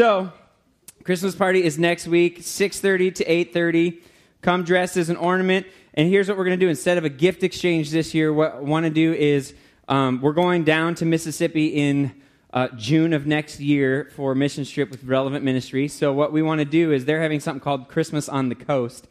[0.00, 0.32] So,
[1.04, 3.98] Christmas party is next week, 6:30 to 8:30.
[4.40, 5.66] Come dressed as an ornament.
[5.92, 6.70] And here's what we're going to do.
[6.70, 9.52] Instead of a gift exchange this year, what I want to do is
[9.88, 12.12] um, we're going down to Mississippi in
[12.54, 15.86] uh, June of next year for a mission trip with Relevant Ministry.
[15.86, 19.06] So what we want to do is they're having something called Christmas on the Coast.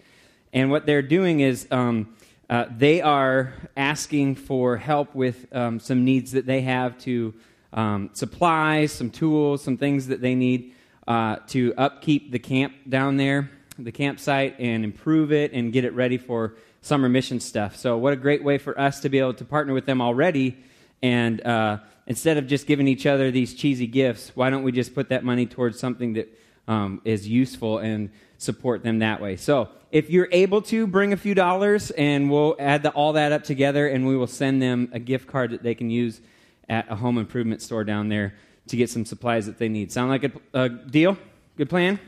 [0.54, 2.16] And what they're doing is um,
[2.50, 7.36] uh, they are asking for help with um, some needs that they have to
[7.74, 10.74] um, supplies, some tools, some things that they need
[11.10, 13.50] uh, to upkeep the camp down there,
[13.80, 17.76] the campsite, and improve it and get it ready for summer mission stuff.
[17.76, 20.56] So, what a great way for us to be able to partner with them already.
[21.02, 24.94] And uh, instead of just giving each other these cheesy gifts, why don't we just
[24.94, 29.36] put that money towards something that um, is useful and support them that way?
[29.36, 33.32] So, if you're able to, bring a few dollars and we'll add the, all that
[33.32, 36.22] up together and we will send them a gift card that they can use
[36.70, 38.36] at a home improvement store down there
[38.70, 39.92] to get some supplies that they need.
[39.92, 41.18] Sound like a, a deal?
[41.58, 42.00] Good plan?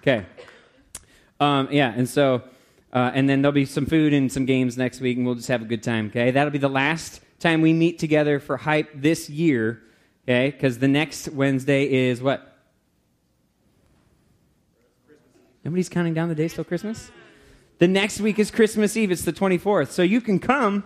[0.00, 0.26] Okay.
[1.40, 2.42] Um, yeah, and so,
[2.92, 5.48] uh, and then there'll be some food and some games next week, and we'll just
[5.48, 6.30] have a good time, okay?
[6.30, 9.82] That'll be the last time we meet together for Hype this year,
[10.24, 10.50] okay?
[10.50, 12.58] Because the next Wednesday is what?
[15.64, 17.10] Nobody's counting down the days till Christmas?
[17.78, 19.10] The next week is Christmas Eve.
[19.10, 19.90] It's the 24th.
[19.90, 20.84] So you can come,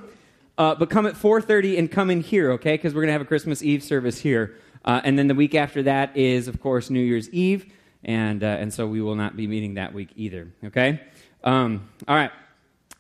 [0.57, 2.75] uh, but come at 4.30 and come in here, okay?
[2.75, 4.57] Because we're going to have a Christmas Eve service here.
[4.87, 7.73] Uh, and then the week after that is, of course, New Year's Eve.
[8.05, 11.01] And, uh, and so we will not be meeting that week either, okay?
[11.43, 12.31] Um, all right.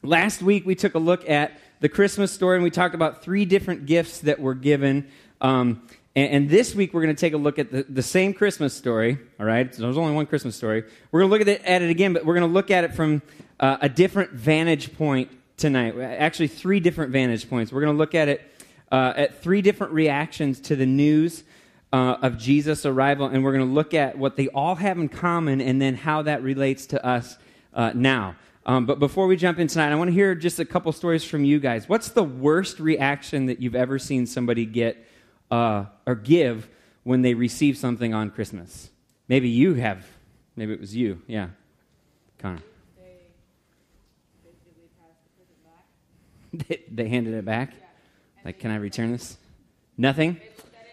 [0.02, 3.44] Last week we took a look at the Christmas story and we talked about three
[3.44, 5.08] different gifts that were given.
[5.40, 8.32] Um, and, and, this week we're going to take a look at the, the same
[8.34, 9.72] Christmas story, all right?
[9.72, 10.82] So there's only one Christmas story.
[11.12, 12.84] We're going to look at it, at it again, but we're going to look at
[12.84, 13.22] it from
[13.60, 15.96] uh, a different vantage point tonight.
[15.98, 17.70] Actually, three different vantage points.
[17.70, 21.44] We're going to look at it uh, at three different reactions to the news
[21.96, 25.08] uh, of Jesus' arrival, and we're going to look at what they all have in
[25.08, 27.38] common and then how that relates to us
[27.72, 28.36] uh, now.
[28.66, 31.24] Um, but before we jump in tonight, I want to hear just a couple stories
[31.24, 31.88] from you guys.
[31.88, 35.06] What's the worst reaction that you've ever seen somebody get
[35.50, 36.68] uh, or give
[37.04, 38.90] when they receive something on Christmas?
[39.26, 40.04] Maybe you have.
[40.54, 41.22] Maybe it was you.
[41.26, 41.48] Yeah.
[42.38, 42.60] Connor.
[46.52, 47.72] They, they handed it back?
[48.44, 49.38] Like, can I return this?
[49.96, 50.38] Nothing?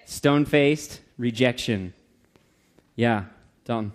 [0.06, 1.94] Stone faced, rejection.
[2.96, 3.26] Yeah,
[3.66, 3.92] Dalton.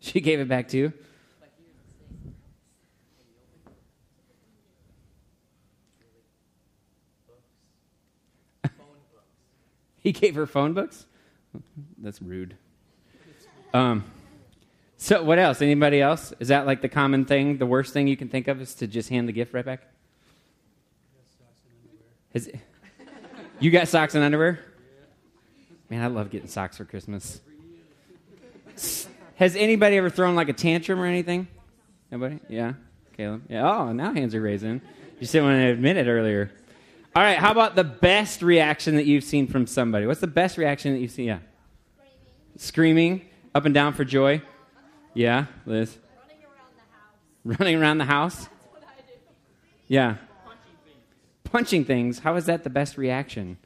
[0.00, 0.92] She gave it back to you?
[9.98, 11.06] he gave her phone books?
[11.98, 12.56] That's rude.
[13.72, 14.04] Um,
[15.04, 15.60] so, what else?
[15.60, 16.32] Anybody else?
[16.40, 17.58] Is that like the common thing?
[17.58, 19.82] The worst thing you can think of is to just hand the gift right back?
[22.32, 22.48] Has,
[23.60, 24.60] you got socks and underwear?
[25.90, 27.42] Man, I love getting socks for Christmas.
[29.36, 31.48] Has anybody ever thrown like a tantrum or anything?
[32.10, 32.40] Nobody?
[32.48, 32.72] Yeah?
[33.14, 33.42] Caleb?
[33.50, 33.70] Yeah.
[33.70, 34.76] Oh, now hands are raising.
[34.76, 36.50] You just didn't want to admit it earlier.
[37.14, 40.06] All right, how about the best reaction that you've seen from somebody?
[40.06, 41.26] What's the best reaction that you've seen?
[41.26, 41.40] Yeah.
[42.56, 43.20] Screaming
[43.54, 44.40] up and down for joy.
[45.14, 45.96] Yeah, Liz.
[46.24, 47.58] Running around the house.
[47.60, 48.36] Running around the house.
[48.36, 49.18] That's what I do.
[49.88, 50.16] Yeah.
[51.44, 52.18] Punching things.
[52.18, 53.58] How is that the best reaction?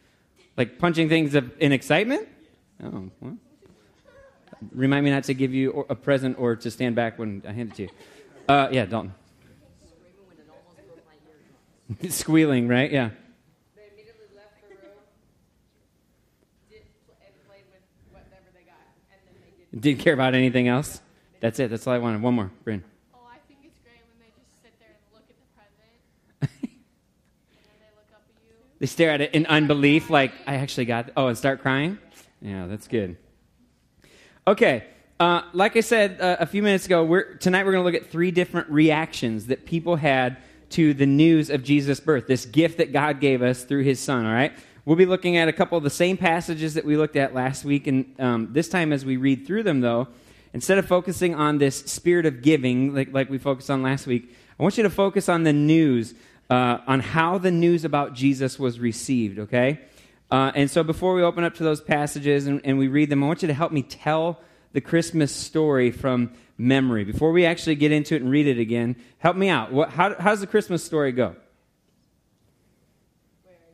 [0.57, 2.29] Like punching things in excitement?
[2.85, 3.39] Oh, well.
[4.73, 7.71] Remind me not to give you a present or to stand back when I hand
[7.71, 7.89] it to you.
[8.49, 9.15] Uh, yeah, Dalton.
[12.09, 12.91] Squealing, right?
[12.91, 13.11] Yeah.
[13.77, 14.99] They immediately left the room
[16.69, 18.83] did, and played with whatever they got,
[19.13, 19.81] and then they did.
[19.81, 21.01] Didn't care about anything else.
[21.41, 21.71] That's it.
[21.71, 22.23] That's all I wanted.
[22.23, 22.83] One more, Bryn.
[23.15, 25.91] Oh, I think it's great when they just sit there and look at the present,
[26.41, 28.55] and then they look up at you.
[28.81, 31.11] They stare at it in unbelief, like I actually got.
[31.17, 31.99] Oh, and start crying.
[32.41, 33.17] Yeah, that's good.
[34.47, 34.85] Okay,
[35.21, 38.01] uh, like I said uh, a few minutes ago, we're, tonight we're going to look
[38.01, 40.37] at three different reactions that people had
[40.71, 44.25] to the news of Jesus' birth, this gift that God gave us through His Son.
[44.25, 44.53] All right,
[44.85, 47.65] we'll be looking at a couple of the same passages that we looked at last
[47.65, 50.09] week, and um, this time as we read through them, though,
[50.53, 54.35] instead of focusing on this spirit of giving, like, like we focused on last week,
[54.59, 56.15] I want you to focus on the news,
[56.51, 59.81] uh, on how the news about Jesus was received, okay?
[60.31, 63.25] Uh, and so before we open up to those passages and, and, we read them,
[63.25, 64.41] I want you to help me tell
[64.73, 67.05] the Christmas story from memory.
[67.05, 69.73] Before we actually get into it and read it again, help me out.
[69.73, 71.37] What, how, how does the Christmas story go?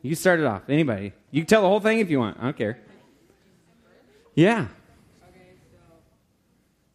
[0.01, 0.69] You start it off.
[0.69, 1.13] Anybody.
[1.31, 2.37] You can tell the whole thing if you want.
[2.39, 2.77] I don't care.
[4.35, 4.67] Yeah.
[5.25, 5.81] Okay, so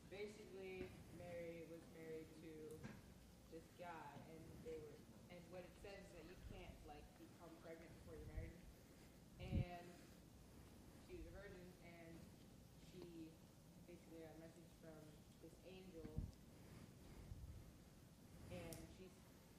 [0.09, 0.87] basically,
[1.19, 2.53] Mary was married to
[3.51, 4.95] this guy, and they were,
[5.35, 7.91] and what it says is that you can't like become pregnant
[14.11, 14.99] they got a message from
[15.39, 16.03] this angel,
[18.51, 19.07] and she,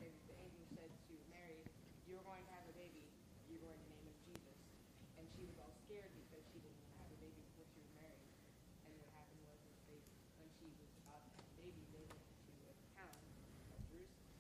[0.04, 1.64] and the angel said to Mary,
[2.04, 3.08] "You're going to have a baby.
[3.48, 4.60] You're going to name him Jesus."
[5.16, 8.28] And she was all scared because she didn't have a baby before she was married.
[8.84, 10.00] And what happened was, is they,
[10.36, 13.18] when she was about to have a baby, they went to a town
[13.72, 14.36] called Jerusalem,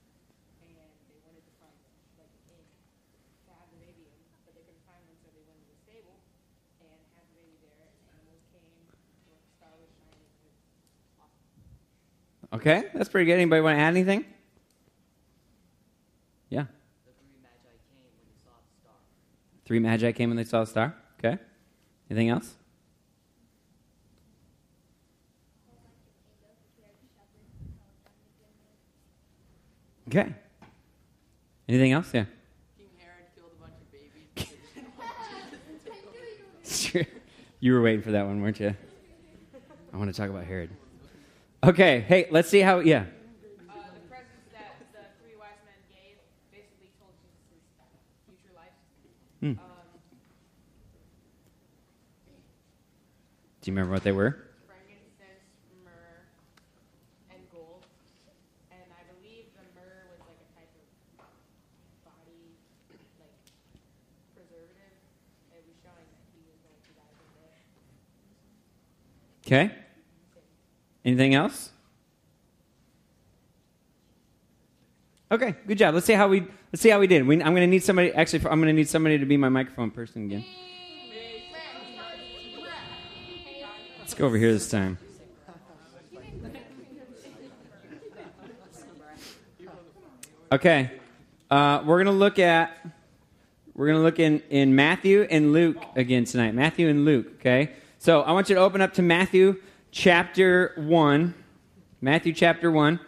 [0.67, 0.75] and
[1.07, 1.75] they wanted to find
[2.19, 2.67] like a king
[3.47, 5.79] to have the baby in, but they couldn't find one, so they went to the
[5.87, 6.19] stable
[6.83, 7.85] and had the baby there.
[7.85, 8.89] And animals came,
[9.29, 10.25] the star was shining.
[10.25, 10.57] It was
[11.21, 12.49] awesome.
[12.61, 13.33] Okay, that's pretty good.
[13.33, 14.23] Anybody want to add anything?
[16.49, 16.65] Yeah.
[16.65, 18.93] The three magi came when they saw the star.
[19.65, 20.95] Three magi came when they saw the star.
[21.17, 21.39] Okay.
[22.11, 22.53] Anything else?
[30.07, 30.35] Okay.
[31.67, 32.13] Anything else?
[32.13, 32.25] Yeah.
[32.77, 33.91] King Herod killed a bunch of
[36.83, 37.07] babies.
[37.59, 38.75] You were waiting for that one, weren't you?
[39.91, 40.69] I want to talk about Herod.
[41.63, 42.01] Okay.
[42.07, 42.79] Hey, let's see how.
[42.79, 43.01] Yeah.
[43.01, 43.03] Uh,
[43.93, 46.17] the presents that the three wise men gave
[46.51, 47.61] basically told Jesus'
[48.25, 48.73] future life.
[49.41, 49.61] Hmm.
[49.61, 49.77] Um,
[53.61, 54.49] Do you remember what they were?
[54.65, 55.45] frankincense,
[55.85, 56.25] myrrh,
[57.29, 57.85] and gold.
[58.73, 60.89] And I believe the myrrh was like a type of
[62.01, 62.57] body,
[63.21, 63.37] like
[64.33, 64.97] preservative.
[65.53, 67.13] It was showing that he was going to die.
[69.45, 69.90] Okay.
[71.03, 71.71] Anything else?
[75.31, 75.93] Okay, good job.
[75.93, 77.25] Let's see how we let's see how we did.
[77.25, 78.11] We, I'm going to need somebody.
[78.13, 80.45] Actually, I'm going to need somebody to be my microphone person again.
[83.99, 84.97] Let's go over here this time.
[90.51, 90.91] Okay,
[91.49, 92.75] uh, we're going to look at
[93.73, 96.53] we're going to look in in Matthew and Luke again tonight.
[96.53, 97.27] Matthew and Luke.
[97.39, 101.33] Okay, so I want you to open up to Matthew chapter one.
[101.99, 102.99] Matthew chapter one.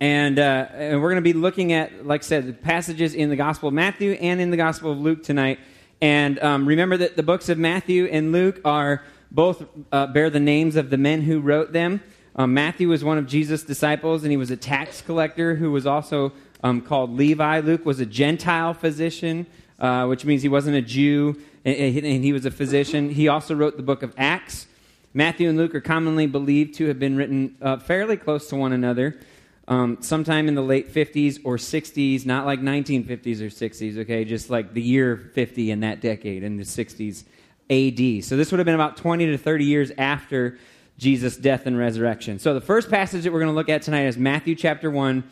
[0.00, 3.28] And, uh, and we're going to be looking at, like I said, the passages in
[3.28, 5.60] the Gospel of Matthew and in the Gospel of Luke tonight.
[6.00, 10.40] And um, remember that the books of Matthew and Luke are both uh, bear the
[10.40, 12.02] names of the men who wrote them.
[12.34, 15.86] Um, Matthew was one of Jesus' disciples, and he was a tax collector who was
[15.86, 16.32] also
[16.64, 17.60] um, called Levi.
[17.60, 19.46] Luke was a Gentile physician,
[19.78, 23.10] uh, which means he wasn't a Jew, and, and he was a physician.
[23.10, 24.66] He also wrote the book of Acts.
[25.14, 28.72] Matthew and Luke are commonly believed to have been written uh, fairly close to one
[28.72, 29.20] another
[29.68, 34.50] um, sometime in the late 50s or 60s, not like 1950s or 60s, okay, just
[34.50, 37.24] like the year 50 in that decade, in the 60s
[37.70, 38.24] AD.
[38.24, 40.58] So this would have been about 20 to 30 years after
[40.98, 42.38] Jesus' death and resurrection.
[42.38, 45.24] So the first passage that we're going to look at tonight is Matthew chapter 1,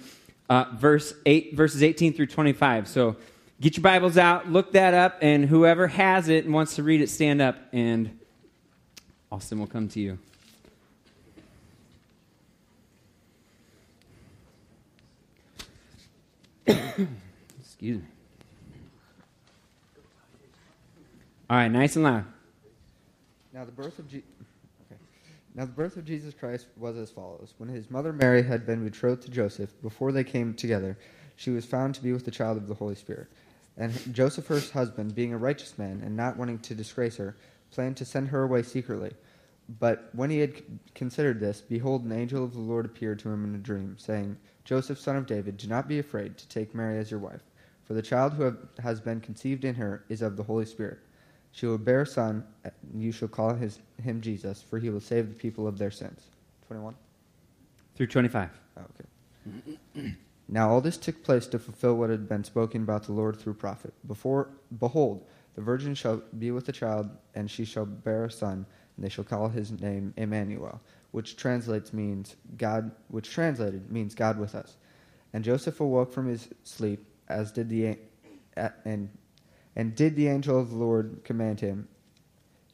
[0.48, 2.86] uh, verse 8, verses 18 through 25.
[2.86, 3.16] So
[3.60, 7.00] get your Bibles out, look that up, and whoever has it and wants to read
[7.00, 8.19] it, stand up, and
[9.32, 10.18] Austin will come to you.
[17.60, 18.04] Excuse me.
[21.48, 22.24] All right, nice and loud.
[23.52, 24.22] Now the birth of Je-
[24.86, 25.00] okay.
[25.54, 28.84] Now the birth of Jesus Christ was as follows: When his mother Mary had been
[28.84, 30.96] betrothed to Joseph, before they came together,
[31.36, 33.28] she was found to be with the child of the Holy Spirit.
[33.76, 37.36] And Joseph, her husband, being a righteous man and not wanting to disgrace her,
[37.70, 39.12] planned to send her away secretly.
[39.78, 40.62] But when he had
[40.94, 44.36] considered this, behold, an angel of the Lord appeared to him in a dream, saying,
[44.64, 47.42] Joseph, son of David, do not be afraid to take Mary as your wife,
[47.84, 50.98] for the child who have, has been conceived in her is of the Holy Spirit.
[51.52, 55.00] She will bear a son, and you shall call his, him Jesus, for he will
[55.00, 56.22] save the people of their sins.
[56.66, 56.94] 21?
[57.94, 58.50] Through 25.
[58.76, 60.14] Oh, okay.
[60.48, 63.54] now all this took place to fulfill what had been spoken about the Lord through
[63.54, 63.92] prophet.
[64.06, 68.66] Before, behold, the virgin shall be with a child, and she shall bear a son,
[69.00, 70.78] and they shall call his name Emmanuel,
[71.10, 74.76] which translates means God, which translated means God with us.
[75.32, 77.96] And Joseph awoke from his sleep, as did the,
[78.84, 79.08] and
[79.74, 81.88] and did the angel of the Lord command him.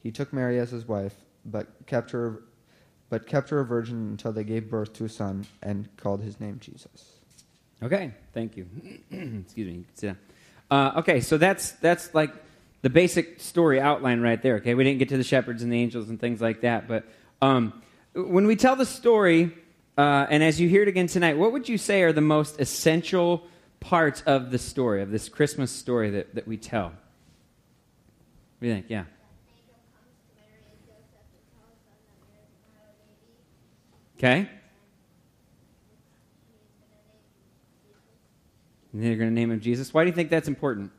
[0.03, 1.15] He took Mary as his wife,
[1.45, 2.43] but kept her,
[3.09, 6.41] but kept her a virgin until they gave birth to a son, and called his
[6.41, 7.19] name Jesus.
[7.81, 8.67] Okay, thank you.
[9.11, 10.15] Excuse me.
[10.69, 12.33] Uh, okay, so that's that's like
[12.87, 14.55] the basic story outline right there.
[14.55, 17.03] Okay, we didn't get to the shepherds and the angels and things like that, but
[17.41, 17.81] um,
[18.13, 19.51] when we tell the story,
[19.97, 22.61] uh, and as you hear it again tonight, what would you say are the most
[22.61, 23.43] essential
[23.81, 26.85] parts of the story of this Christmas story that, that we tell?
[26.85, 26.93] What
[28.61, 28.85] do you think?
[28.87, 29.03] Yeah.
[34.17, 34.49] Okay.
[38.93, 39.93] And they're going to name him Jesus.
[39.93, 40.93] Why do you think that's important?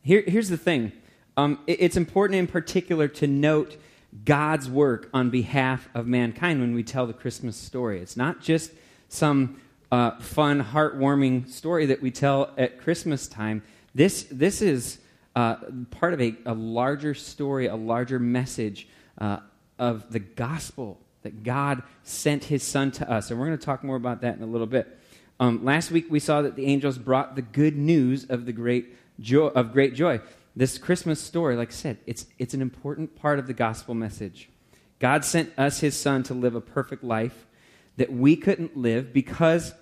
[0.04, 0.92] Here, here's the thing
[1.38, 3.78] um, it- it's important in particular to note
[4.26, 8.00] God's work on behalf of mankind when we tell the Christmas story.
[8.02, 8.72] It's not just
[9.08, 13.64] some uh, fun, heartwarming story that we tell at Christmas time.
[13.96, 15.00] This, this is
[15.36, 15.56] uh,
[15.92, 18.88] part of a, a larger story, a larger message
[19.18, 19.40] uh,
[19.78, 23.30] of the gospel that God sent his son to us.
[23.30, 24.98] And we're going to talk more about that in a little bit.
[25.40, 28.96] Um, last week we saw that the angels brought the good news of the great
[29.20, 30.20] joy of great joy.
[30.56, 34.50] This Christmas story, like I said, it's, it's an important part of the gospel message.
[35.00, 37.48] God sent us his son to live a perfect life
[37.98, 39.74] that we couldn't live because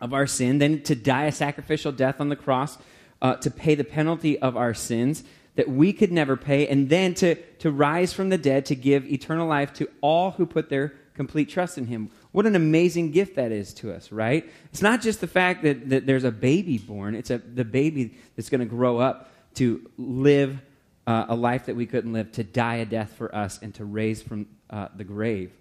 [0.00, 2.78] of our sin, then to die a sacrificial death on the cross
[3.20, 5.24] uh, to pay the penalty of our sins
[5.56, 9.04] that we could never pay, and then to, to rise from the dead to give
[9.06, 12.10] eternal life to all who put their complete trust in him.
[12.32, 14.48] What an amazing gift that is to us, right?
[14.70, 18.14] It's not just the fact that, that there's a baby born, it's a, the baby
[18.36, 20.60] that's going to grow up to live
[21.06, 23.84] uh, a life that we couldn't live, to die a death for us, and to
[23.84, 25.52] raise from uh, the grave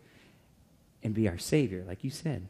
[1.04, 2.48] and be our Savior, like you said.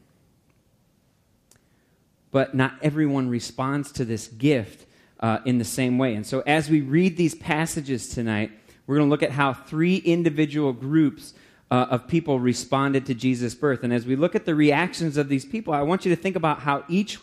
[2.32, 4.85] But not everyone responds to this gift
[5.20, 6.14] uh, in the same way.
[6.14, 8.50] And so, as we read these passages tonight,
[8.86, 11.34] we're going to look at how three individual groups
[11.70, 13.82] uh, of people responded to Jesus' birth.
[13.82, 16.36] And as we look at the reactions of these people, I want you to think
[16.36, 17.18] about how each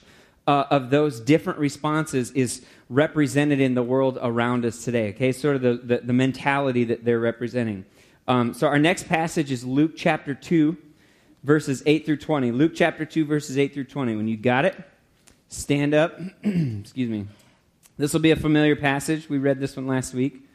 [0.45, 5.09] uh, of those different responses is represented in the world around us today.
[5.09, 7.85] Okay, sort of the, the, the mentality that they're representing.
[8.27, 10.75] Um, so, our next passage is Luke chapter 2,
[11.43, 12.51] verses 8 through 20.
[12.51, 14.15] Luke chapter 2, verses 8 through 20.
[14.15, 14.75] When you got it,
[15.47, 16.19] stand up.
[16.43, 17.27] Excuse me.
[17.97, 19.29] This will be a familiar passage.
[19.29, 20.47] We read this one last week.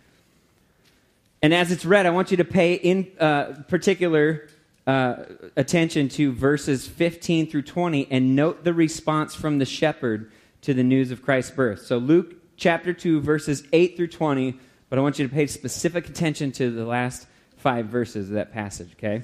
[1.40, 4.49] And as it's read, I want you to pay in uh, particular
[4.88, 5.25] uh,
[5.57, 10.83] attention to verses 15 through 20 and note the response from the shepherd to the
[10.83, 11.87] news of Christ's birth.
[11.87, 16.09] So, Luke chapter 2, verses 8 through 20, but I want you to pay specific
[16.09, 19.23] attention to the last five verses of that passage, okay?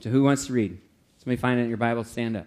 [0.00, 0.78] So, who wants to read?
[1.18, 2.46] Somebody find it in your Bible, stand up.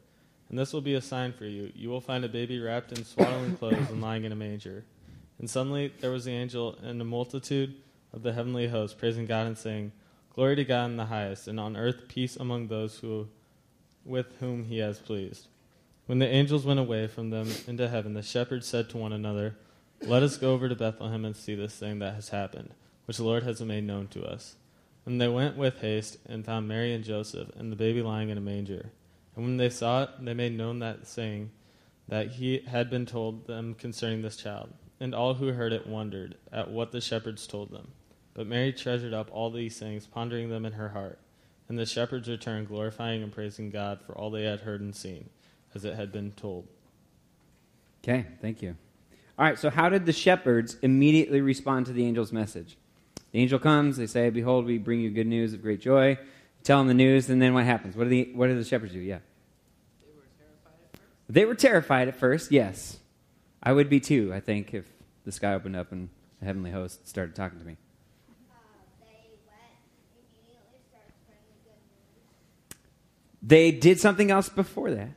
[0.51, 1.71] And this will be a sign for you.
[1.73, 4.83] You will find a baby wrapped in swaddling clothes and lying in a manger.
[5.39, 7.73] And suddenly there was the angel and a multitude
[8.11, 9.93] of the heavenly host, praising God and saying,
[10.35, 13.29] Glory to God in the highest, and on earth peace among those who,
[14.03, 15.47] with whom he has pleased.
[16.05, 19.55] When the angels went away from them into heaven, the shepherds said to one another,
[20.01, 22.73] Let us go over to Bethlehem and see this thing that has happened,
[23.05, 24.57] which the Lord has made known to us.
[25.05, 28.37] And they went with haste and found Mary and Joseph and the baby lying in
[28.37, 28.91] a manger.
[29.35, 31.51] And when they saw it, they made known that saying
[32.07, 34.73] that he had been told them concerning this child.
[34.99, 37.87] And all who heard it wondered at what the shepherds told them.
[38.33, 41.19] But Mary treasured up all these things, pondering them in her heart.
[41.67, 45.29] And the shepherds returned, glorifying and praising God for all they had heard and seen,
[45.73, 46.67] as it had been told.
[48.03, 48.75] Okay, thank you.
[49.39, 52.77] All right, so how did the shepherds immediately respond to the angel's message?
[53.31, 56.17] The angel comes, they say, Behold, we bring you good news of great joy.
[56.63, 57.95] Tell them the news, and then what happens?
[57.95, 58.99] What do the, what do the shepherds do?
[58.99, 59.19] Yeah.
[60.01, 62.51] They were terrified at first, They were terrified at first.
[62.51, 62.97] yes.
[63.63, 64.85] I would be too, I think, if
[65.23, 67.77] the sky opened up and the heavenly host started talking to me.
[73.43, 75.09] They did something else before that.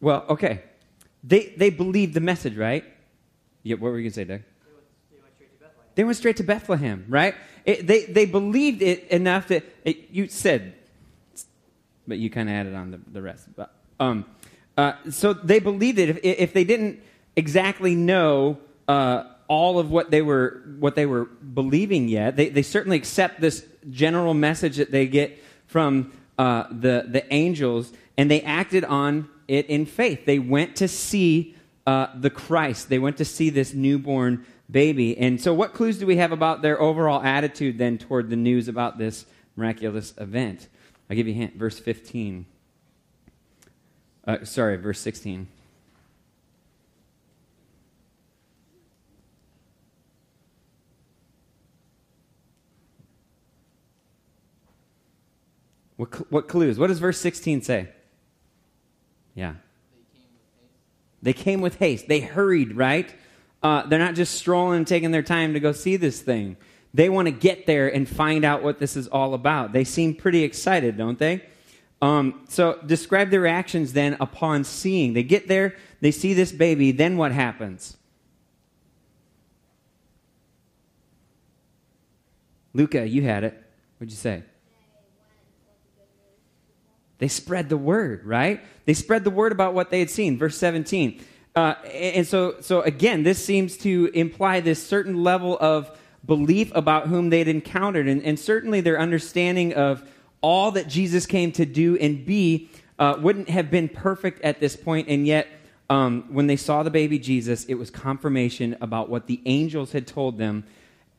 [0.00, 0.62] Well, okay.
[1.26, 2.84] They, they believed the message, right?
[3.62, 4.42] Yeah, what were you going to say, Doug?
[5.94, 7.34] They went, straight to Bethlehem, right?
[7.64, 10.74] It, they, they believed it enough that it, you said,
[12.06, 13.48] but you kind of added on the, the rest.
[13.56, 14.24] But, um,
[14.76, 16.08] Uh, so they believed it.
[16.08, 16.98] If, if they didn't
[17.36, 22.62] exactly know uh, all of what they were what they were believing yet, they, they
[22.62, 28.42] certainly accept this general message that they get from uh, the the angels, and they
[28.42, 30.26] acted on it in faith.
[30.26, 31.54] They went to see
[31.86, 32.88] uh, the Christ.
[32.88, 35.16] They went to see this newborn baby.
[35.18, 38.68] And so, what clues do we have about their overall attitude then toward the news
[38.68, 40.68] about this miraculous event?
[41.08, 41.56] I'll give you a hint.
[41.56, 42.46] Verse 15.
[44.26, 45.48] Uh, sorry, verse 16.
[55.96, 56.78] What, what clues?
[56.78, 57.88] What does verse 16 say?
[59.34, 59.54] Yeah.
[61.22, 62.06] They came with haste.
[62.06, 63.12] They hurried, right?
[63.62, 66.56] Uh, they're not just strolling and taking their time to go see this thing.
[66.92, 69.72] They want to get there and find out what this is all about.
[69.72, 71.42] They seem pretty excited, don't they?
[72.02, 75.14] Um, so, describe their reactions then upon seeing.
[75.14, 77.96] They get there, they see this baby, then what happens?
[82.74, 83.60] Luca, you had it.
[83.96, 84.42] What'd you say?
[87.24, 88.62] They spread the word, right?
[88.84, 90.36] They spread the word about what they had seen.
[90.36, 91.24] Verse 17.
[91.56, 97.06] Uh, and so, so again, this seems to imply this certain level of belief about
[97.06, 100.06] whom they'd encountered, and, and certainly their understanding of
[100.42, 104.76] all that Jesus came to do and be uh, wouldn't have been perfect at this
[104.76, 105.48] point, and yet
[105.88, 110.06] um, when they saw the baby Jesus, it was confirmation about what the angels had
[110.06, 110.64] told them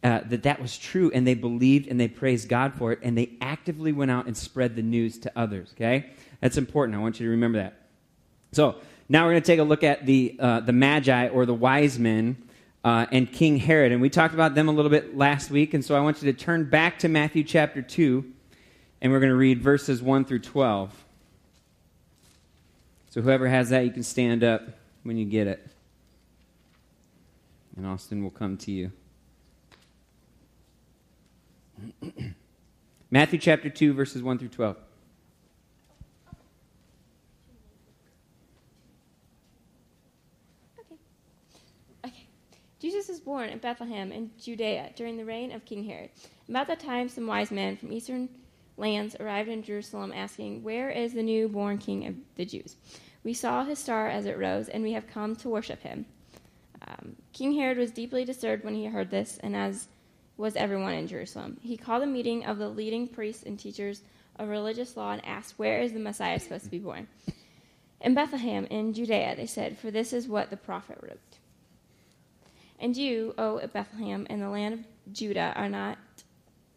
[0.05, 3.17] uh, that that was true, and they believed and they praised God for it, and
[3.17, 5.73] they actively went out and spread the news to others.
[5.73, 6.95] Okay, that's important.
[6.95, 7.73] I want you to remember that.
[8.51, 8.75] So
[9.09, 11.97] now we're going to take a look at the uh, the Magi or the wise
[11.97, 12.37] men
[12.83, 15.83] uh, and King Herod, and we talked about them a little bit last week, and
[15.83, 18.31] so I want you to turn back to Matthew chapter two,
[19.01, 20.91] and we're going to read verses one through twelve.
[23.09, 24.61] So whoever has that, you can stand up
[25.01, 25.65] when you get it,
[27.75, 28.91] and Austin will come to you.
[33.11, 34.77] Matthew chapter 2, verses 1 through 12.
[40.79, 40.95] Okay.
[42.05, 42.27] Okay.
[42.79, 46.09] Jesus was born in Bethlehem in Judea during the reign of King Herod.
[46.49, 48.29] About that time, some wise men from eastern
[48.77, 52.75] lands arrived in Jerusalem asking, Where is the newborn king of the Jews?
[53.23, 56.05] We saw his star as it rose, and we have come to worship him.
[56.87, 59.87] Um, king Herod was deeply disturbed when he heard this, and as
[60.37, 61.57] was everyone in Jerusalem.
[61.61, 64.01] He called a meeting of the leading priests and teachers
[64.37, 67.07] of religious law and asked, Where is the Messiah supposed to be born?
[68.01, 71.19] In Bethlehem, in Judea, they said, For this is what the prophet wrote.
[72.79, 75.97] And you, O Bethlehem, in the land of Judah, are not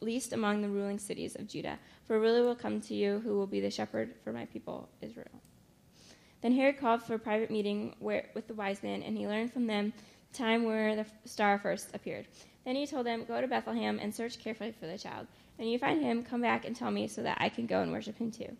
[0.00, 3.46] least among the ruling cities of Judah, for ruler will come to you who will
[3.46, 5.26] be the shepherd for my people Israel.
[6.40, 9.52] Then Herod called for a private meeting where, with the wise men, and he learned
[9.52, 9.92] from them
[10.30, 12.26] the time where the star first appeared.
[12.68, 15.26] Then he told them, Go to Bethlehem and search carefully for the child.
[15.56, 17.80] And when you find him, come back and tell me so that I can go
[17.80, 18.54] and worship him too.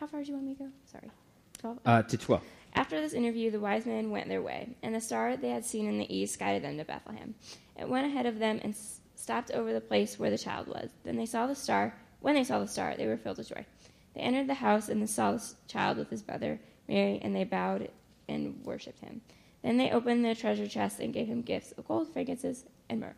[0.00, 0.70] How far do you want me to go?
[0.90, 1.10] Sorry.
[1.58, 1.78] 12?
[1.84, 2.42] Uh, to 12.
[2.76, 5.86] After this interview, the wise men went their way, and the star they had seen
[5.86, 7.34] in the east guided them to Bethlehem.
[7.78, 10.88] It went ahead of them and s- stopped over the place where the child was.
[11.04, 11.94] Then they saw the star.
[12.20, 13.66] When they saw the star, they were filled with joy.
[14.14, 17.90] They entered the house and saw the child with his mother Mary, and they bowed
[18.30, 19.20] and worshipped him.
[19.62, 23.14] Then they opened their treasure chest and gave him gifts of gold, frankincense, and myrrh.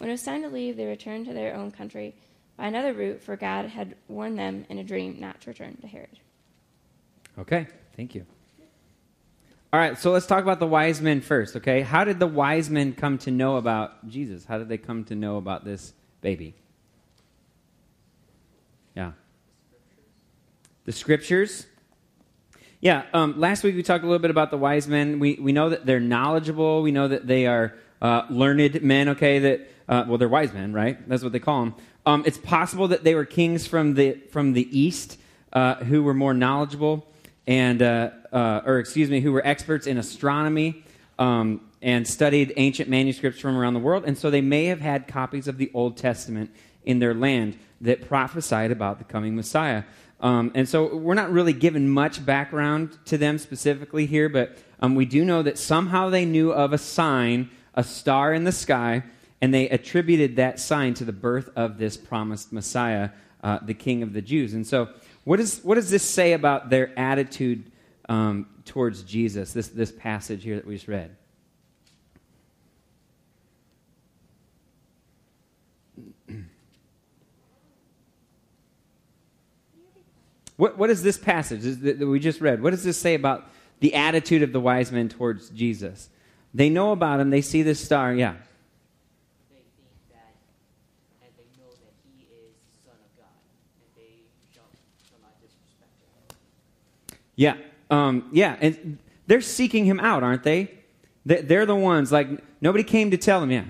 [0.00, 2.14] When it was time to leave, they returned to their own country
[2.56, 5.86] by another route, for God had warned them in a dream not to return to
[5.86, 6.18] Herod.
[7.38, 7.66] Okay,
[7.98, 8.24] thank you.
[9.70, 11.82] All right, so let's talk about the wise men first, okay?
[11.82, 14.46] How did the wise men come to know about Jesus?
[14.46, 16.54] How did they come to know about this baby?
[18.96, 19.12] Yeah.
[20.86, 21.66] The scriptures.
[22.80, 25.18] Yeah, um, last week we talked a little bit about the wise men.
[25.18, 26.80] We, we know that they're knowledgeable.
[26.80, 29.38] We know that they are uh, learned men, okay?
[29.40, 31.06] That uh, Well, they're wise men, right?
[31.08, 31.74] That's what they call them.
[32.06, 35.18] Um, it's possible that they were kings from the, from the east
[35.52, 37.06] uh, who were more knowledgeable
[37.46, 40.82] and, uh, uh, or excuse me, who were experts in astronomy
[41.18, 44.04] um, and studied ancient manuscripts from around the world.
[44.06, 46.50] And so they may have had copies of the Old Testament
[46.84, 49.84] in their land that prophesied about the coming Messiah.
[50.20, 54.94] Um, and so we're not really given much background to them specifically here, but um,
[54.94, 59.02] we do know that somehow they knew of a sign, a star in the sky,
[59.40, 63.10] and they attributed that sign to the birth of this promised Messiah,
[63.42, 64.54] uh, the King of the Jews.
[64.54, 64.88] And so,
[65.24, 67.70] what, is, what does this say about their attitude
[68.08, 71.16] um, towards Jesus, this, this passage here that we just read?
[80.60, 82.62] What, what is this passage that we just read?
[82.62, 83.48] What does this say about
[83.78, 86.10] the attitude of the wise men towards Jesus?
[86.52, 88.34] They know about him, they see this star, yeah.
[89.48, 90.36] they think that,
[91.22, 92.52] and they know that he is
[92.84, 93.40] the Son of God,
[93.80, 94.68] and they shall,
[95.08, 97.16] shall not disrespect him.
[97.40, 97.56] Yeah,
[97.90, 100.72] um, yeah, and they're seeking him out, aren't they?
[101.24, 102.28] They- They're the ones, like,
[102.60, 103.64] nobody came to tell him, yeah.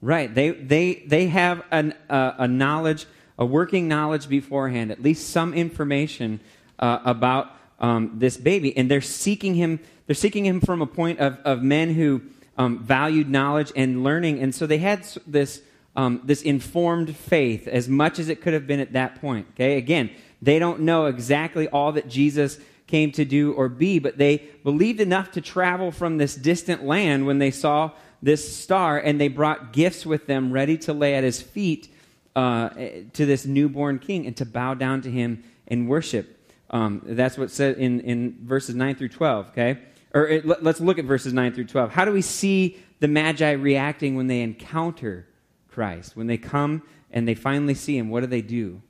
[0.00, 0.34] Right.
[0.34, 3.04] They they they have an, uh, a knowledge,
[3.38, 6.40] a working knowledge beforehand, at least some information
[6.78, 9.80] uh, about um, this baby, and they're seeking him.
[10.06, 12.22] They're seeking him from a point of, of men who
[12.56, 15.60] um, valued knowledge and learning, and so they had this
[15.96, 19.46] um, this informed faith as much as it could have been at that point.
[19.54, 19.76] Okay.
[19.76, 24.38] Again, they don't know exactly all that Jesus came to do or be, but they
[24.64, 29.28] believed enough to travel from this distant land when they saw this star, and they
[29.28, 31.88] brought gifts with them ready to lay at his feet
[32.36, 36.36] uh, to this newborn king and to bow down to him and worship.
[36.68, 39.78] Um, that's what's said in, in verses 9 through 12, okay?
[40.12, 41.90] Or it, let, let's look at verses 9 through 12.
[41.92, 45.26] How do we see the Magi reacting when they encounter
[45.70, 46.16] Christ?
[46.16, 48.82] When they come and they finally see him, what do they do?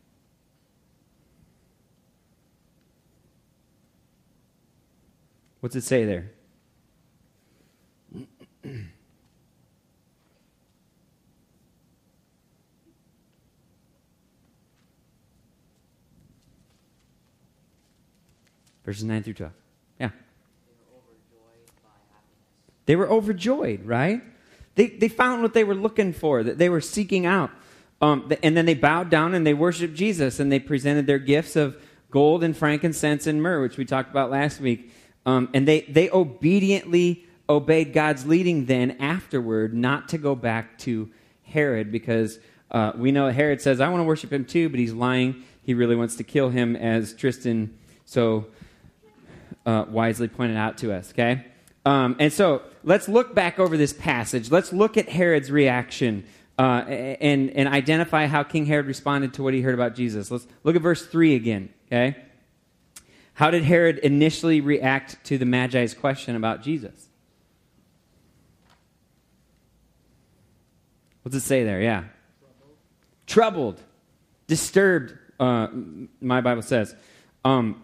[5.60, 6.30] What's it say there?
[18.84, 19.52] Verses 9 through 12.
[20.00, 20.08] Yeah.
[20.08, 20.16] They
[20.82, 22.86] were overjoyed by happiness.
[22.86, 24.22] They were overjoyed, right?
[24.74, 27.50] They, they found what they were looking for, that they were seeking out.
[28.00, 31.54] Um, and then they bowed down and they worshiped Jesus and they presented their gifts
[31.54, 31.76] of
[32.10, 34.90] gold and frankincense and myrrh, which we talked about last week.
[35.26, 41.10] Um, and they, they obediently obeyed God's leading then afterward not to go back to
[41.42, 42.38] Herod because
[42.70, 45.42] uh, we know Herod says, I want to worship him too, but he's lying.
[45.62, 48.46] He really wants to kill him, as Tristan so
[49.66, 51.44] uh, wisely pointed out to us, okay?
[51.90, 54.48] Um, and so let's look back over this passage.
[54.48, 56.24] Let's look at Herod's reaction
[56.56, 60.30] uh, and, and identify how King Herod responded to what he heard about Jesus.
[60.30, 62.16] Let's look at verse 3 again, okay?
[63.34, 67.08] How did Herod initially react to the Magi's question about Jesus?
[71.22, 71.80] What's it say there?
[71.80, 72.04] Yeah.
[73.26, 73.80] Troubled,
[74.46, 75.66] disturbed, uh,
[76.20, 76.94] my Bible says.
[77.44, 77.82] Um,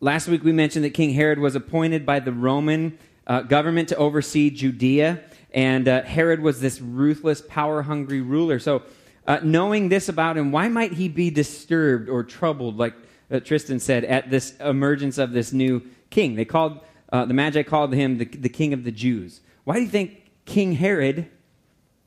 [0.00, 3.96] Last week we mentioned that King Herod was appointed by the Roman uh, government to
[3.96, 8.60] oversee Judea, and uh, Herod was this ruthless, power hungry ruler.
[8.60, 8.84] So,
[9.26, 12.94] uh, knowing this about him, why might he be disturbed or troubled, like
[13.28, 16.36] uh, Tristan said, at this emergence of this new king?
[16.36, 16.78] They called,
[17.12, 19.40] uh, the Magi called him the, the king of the Jews.
[19.64, 21.28] Why do you think King Herod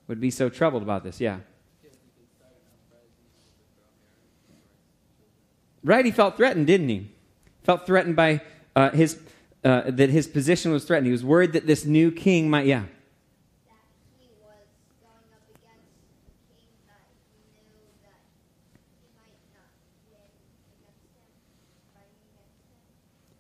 [0.08, 1.20] would be so troubled about this?
[1.20, 1.40] Yeah.
[5.84, 7.12] Right, he felt threatened, didn't he?
[7.64, 8.42] Felt threatened by
[8.76, 9.20] uh, his
[9.64, 11.06] uh, that his position was threatened.
[11.06, 12.84] He was worried that this new king might, yeah,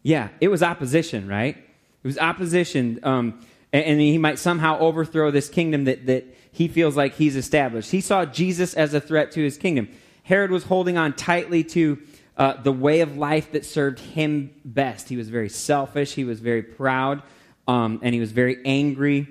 [0.03, 0.29] yeah.
[0.39, 1.57] It was opposition, right?
[1.57, 3.39] It was opposition, um,
[3.73, 7.89] and, and he might somehow overthrow this kingdom that that he feels like he's established.
[7.91, 9.89] He saw Jesus as a threat to his kingdom.
[10.23, 11.99] Herod was holding on tightly to
[12.37, 15.09] uh, the way of life that served him best.
[15.09, 16.13] He was very selfish.
[16.13, 17.21] He was very proud,
[17.67, 19.27] um, and he was very angry.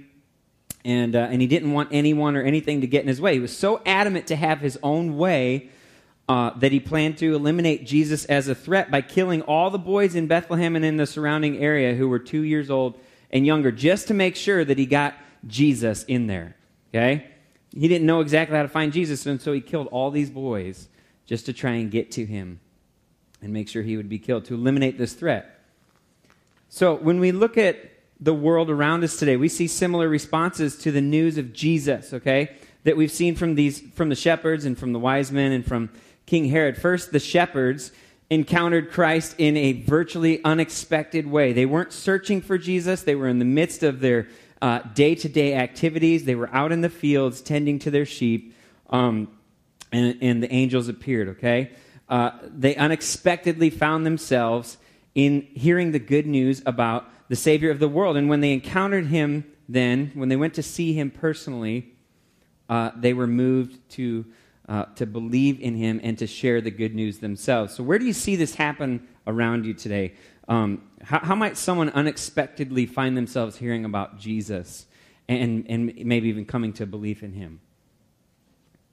[0.84, 3.34] And, uh, and he didn't want anyone or anything to get in his way.
[3.34, 5.68] He was so adamant to have his own way
[6.28, 10.14] uh, that he planned to eliminate Jesus as a threat by killing all the boys
[10.14, 12.98] in Bethlehem and in the surrounding area who were two years old
[13.30, 15.14] and younger, just to make sure that he got
[15.46, 16.56] Jesus in there.
[16.94, 17.26] Okay?
[17.74, 20.88] He didn't know exactly how to find Jesus, and so he killed all these boys
[21.26, 22.60] just to try and get to him
[23.42, 25.60] and make sure he would be killed, to eliminate this threat.
[26.68, 30.92] So when we look at the world around us today, we see similar responses to
[30.92, 32.56] the news of Jesus, okay?
[32.84, 35.90] That we've seen from these from the shepherds and from the wise men and from
[36.26, 36.76] King Herod.
[36.76, 37.92] First, the shepherds
[38.28, 41.52] encountered Christ in a virtually unexpected way.
[41.52, 44.28] They weren't searching for Jesus, they were in the midst of their
[44.94, 46.24] day to day activities.
[46.24, 48.54] They were out in the fields tending to their sheep,
[48.90, 49.28] um,
[49.90, 51.70] and, and the angels appeared, okay?
[52.10, 54.76] Uh, they unexpectedly found themselves
[55.14, 58.16] in hearing the good news about the Savior of the world.
[58.16, 61.94] And when they encountered him, then, when they went to see him personally,
[62.68, 64.26] uh, they were moved to,
[64.68, 67.74] uh, to believe in him and to share the good news themselves.
[67.74, 70.14] So, where do you see this happen around you today?
[70.48, 74.86] Um, how, how might someone unexpectedly find themselves hearing about Jesus
[75.28, 77.60] and, and maybe even coming to belief in him?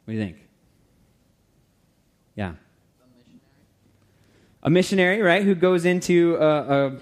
[0.05, 0.37] What do you think?
[2.35, 2.53] Yeah.
[4.63, 6.97] A missionary, right, who goes into a, a,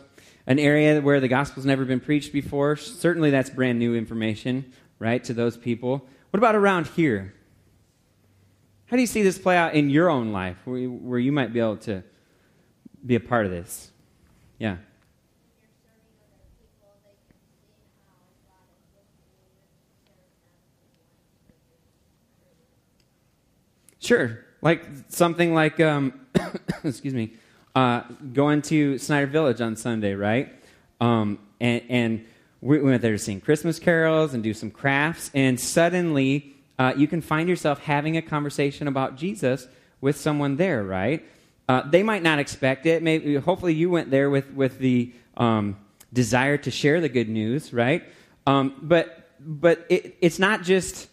[0.48, 2.76] an area where the gospel's never been preached before.
[2.76, 6.06] Certainly that's brand new information, right, to those people.
[6.32, 7.34] What about around here?
[8.88, 11.32] How do you see this play out in your own life where you, where you
[11.32, 12.04] might be able to
[13.06, 13.92] be a part of this?
[14.60, 14.78] Yeah.
[24.00, 24.46] Sure.
[24.62, 26.14] Like something like, um,
[26.84, 27.34] excuse me,
[27.76, 28.02] uh,
[28.34, 30.54] going to Snyder Village on Sunday, right?
[31.02, 32.26] Um, and, and
[32.62, 37.08] we went there to sing Christmas carols and do some crafts, and suddenly uh, you
[37.08, 39.68] can find yourself having a conversation about Jesus
[40.02, 41.26] with someone there, right?
[41.68, 43.04] Uh, they might not expect it.
[43.04, 45.78] Maybe, hopefully, you went there with with the um,
[46.14, 48.04] desire to share the good news, right?
[48.48, 51.10] Um, but but it, it's not just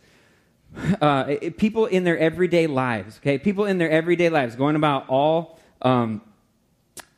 [1.00, 3.18] uh, it, people in their everyday lives.
[3.18, 6.20] Okay, people in their everyday lives going about all um,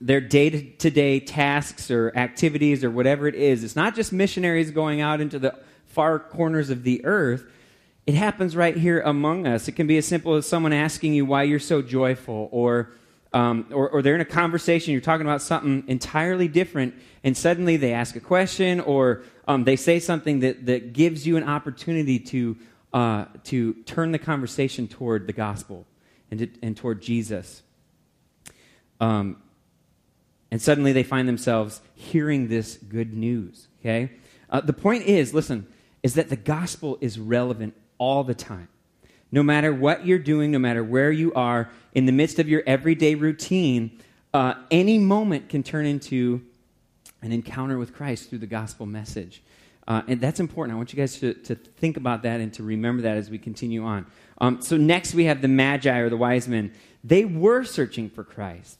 [0.00, 3.64] their day to day tasks or activities or whatever it is.
[3.64, 7.44] It's not just missionaries going out into the far corners of the earth.
[8.06, 9.66] It happens right here among us.
[9.68, 12.90] It can be as simple as someone asking you why you're so joyful, or
[13.34, 17.76] um, or, or, they're in a conversation, you're talking about something entirely different, and suddenly
[17.76, 22.20] they ask a question or um, they say something that, that gives you an opportunity
[22.20, 22.56] to,
[22.92, 25.84] uh, to turn the conversation toward the gospel
[26.30, 27.64] and, to, and toward Jesus.
[29.00, 29.42] Um,
[30.54, 34.12] and suddenly they find themselves hearing this good news, okay?
[34.48, 35.66] Uh, the point is, listen,
[36.04, 38.68] is that the gospel is relevant all the time.
[39.32, 42.62] No matter what you're doing, no matter where you are, in the midst of your
[42.68, 43.98] everyday routine,
[44.32, 46.40] uh, any moment can turn into
[47.20, 49.42] an encounter with Christ through the gospel message.
[49.88, 50.72] Uh, and that's important.
[50.72, 53.38] I want you guys to, to think about that and to remember that as we
[53.38, 54.06] continue on.
[54.40, 56.72] Um, so, next we have the Magi or the wise men.
[57.02, 58.78] They were searching for Christ,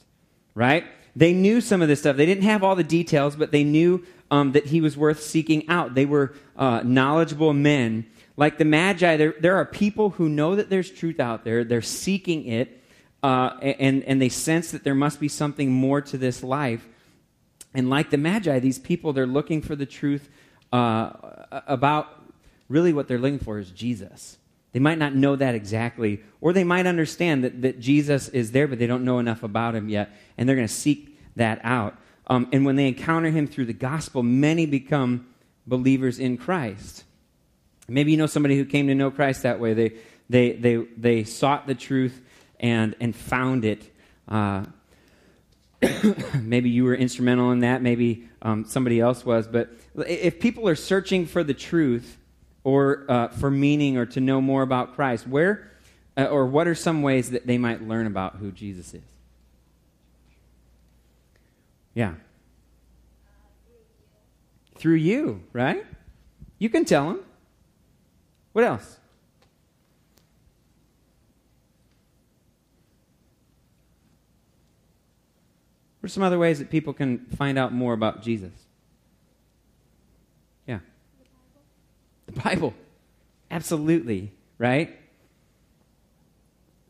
[0.54, 0.84] right?
[1.16, 2.16] They knew some of this stuff.
[2.16, 5.68] They didn't have all the details, but they knew um, that he was worth seeking
[5.68, 5.94] out.
[5.94, 8.07] They were uh, knowledgeable men.
[8.37, 11.83] Like the Magi, there, there are people who know that there's truth out there, they're
[11.83, 12.83] seeking it,
[13.22, 16.87] uh, and, and they sense that there must be something more to this life.
[17.74, 20.29] And like the Magi, these people, they're looking for the truth
[20.72, 21.11] uh,
[21.66, 22.09] about
[22.68, 24.38] really what they're looking for is Jesus.
[24.74, 28.66] They might not know that exactly, or they might understand that, that Jesus is there,
[28.66, 31.96] but they don't know enough about him yet, and they're going to seek that out.
[32.26, 35.28] Um, and when they encounter him through the gospel, many become
[35.64, 37.04] believers in Christ.
[37.87, 39.74] Maybe you know somebody who came to know Christ that way.
[39.74, 39.92] They,
[40.28, 42.20] they, they, they sought the truth
[42.58, 43.88] and, and found it.
[44.26, 44.64] Uh,
[46.40, 47.80] maybe you were instrumental in that.
[47.80, 49.46] Maybe um, somebody else was.
[49.46, 52.18] But if people are searching for the truth
[52.64, 55.70] or uh, for meaning or to know more about Christ, where
[56.16, 59.03] uh, or what are some ways that they might learn about who Jesus is?
[61.94, 62.14] Yeah.
[64.77, 65.85] Through you, right?
[66.59, 67.20] You can tell them.
[68.53, 68.98] What else?
[76.00, 78.53] What are some other ways that people can find out more about Jesus?
[80.66, 80.81] Yeah.
[82.26, 82.74] The Bible.
[83.50, 84.98] Absolutely, right?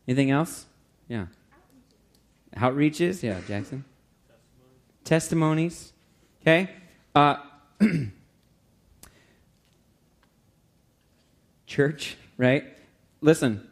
[0.07, 0.65] Anything else?
[1.07, 1.27] Yeah.
[2.55, 3.21] Outreaches?
[3.21, 3.83] Yeah, Jackson.
[5.03, 5.91] Testimonies.
[6.41, 6.69] Okay?
[7.13, 7.37] Uh,
[11.67, 12.65] church, right?
[13.21, 13.67] Listen,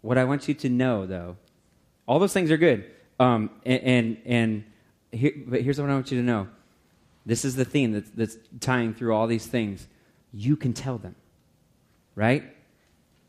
[0.00, 1.36] what I want you to know, though,
[2.06, 2.90] all those things are good.
[3.20, 4.64] Um, and and, and
[5.12, 6.48] here, but here's what I want you to know.
[7.24, 9.86] This is the theme that's, that's tying through all these things.
[10.32, 11.14] You can tell them,
[12.14, 12.44] right?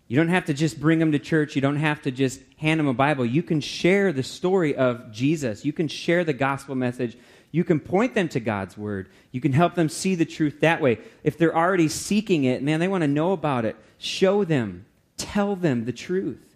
[0.08, 1.56] You don't have to just bring them to church.
[1.56, 3.26] You don't have to just hand them a Bible.
[3.26, 5.66] You can share the story of Jesus.
[5.66, 7.18] You can share the gospel message.
[7.52, 9.10] You can point them to God's word.
[9.32, 11.00] You can help them see the truth that way.
[11.24, 13.76] If they're already seeking it, man, they want to know about it.
[13.98, 14.86] Show them,
[15.18, 16.56] tell them the truth.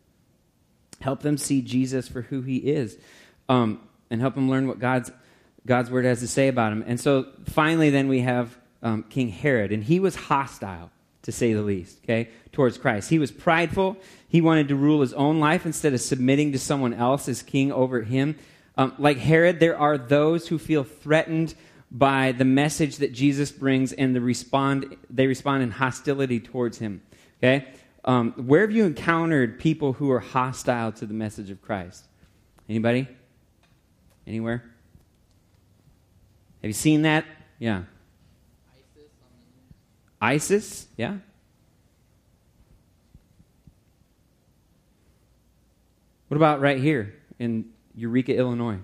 [1.00, 2.98] Help them see Jesus for who he is
[3.48, 3.80] um,
[4.10, 5.12] and help them learn what God's,
[5.66, 6.84] God's word has to say about him.
[6.86, 10.92] And so finally, then we have um, King Herod, and he was hostile,
[11.24, 13.10] to say the least, okay, towards Christ.
[13.10, 13.98] He was prideful.
[14.30, 17.72] He wanted to rule his own life instead of submitting to someone else as king
[17.72, 18.38] over him.
[18.78, 21.56] Um, like Herod, there are those who feel threatened
[21.92, 27.02] by the message that Jesus brings, and the respond, they respond in hostility towards him.
[27.40, 27.68] Okay?
[28.06, 32.06] Um, where have you encountered people who are hostile to the message of Christ?
[32.70, 33.08] Anybody?
[34.26, 34.64] Anywhere?
[36.62, 37.26] Have you seen that?
[37.60, 37.84] Yeah.
[40.22, 40.88] ISIS?
[40.98, 41.18] Yeah.
[46.28, 48.80] What about right here in Eureka, Illinois?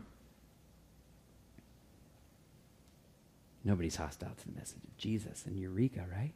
[3.65, 6.33] Nobody's hostile to the message of Jesus in Eureka, right?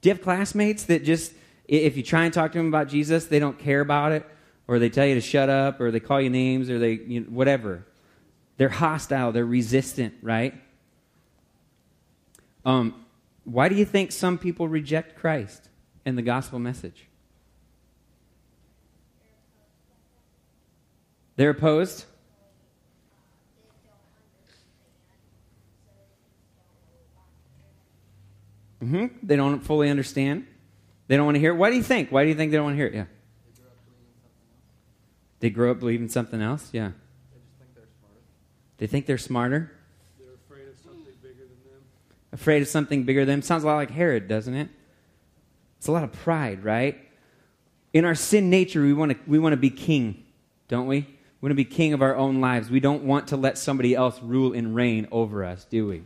[0.00, 1.32] Do you have classmates that just,
[1.68, 4.26] if you try and talk to them about Jesus, they don't care about it,
[4.66, 7.20] or they tell you to shut up, or they call you names, or they, you
[7.20, 7.86] know, whatever?
[8.56, 10.54] They're hostile, they're resistant, right?
[12.64, 13.04] Um,
[13.44, 15.68] why do you think some people reject Christ
[16.04, 17.08] and the gospel message?
[21.36, 22.04] They're opposed?
[28.80, 30.46] hmm They don't fully understand.
[31.06, 31.56] They don't want to hear it.
[31.56, 32.10] Why do you think?
[32.10, 32.94] Why do you think they don't want to hear it?
[32.94, 33.04] Yeah.
[35.40, 36.70] They grow up believing something else?
[36.72, 36.92] Yeah.
[38.78, 39.72] They think they're smarter?
[40.18, 41.82] They're afraid of something bigger than them.
[42.32, 43.42] Afraid of something bigger than them?
[43.42, 44.68] Sounds a lot like Herod, doesn't it?
[45.78, 46.98] It's a lot of pride, right?
[47.92, 50.24] In our sin nature, we want to we want to be king,
[50.68, 51.00] don't we?
[51.00, 52.70] We want to be king of our own lives.
[52.70, 56.04] We don't want to let somebody else rule and reign over us, do we?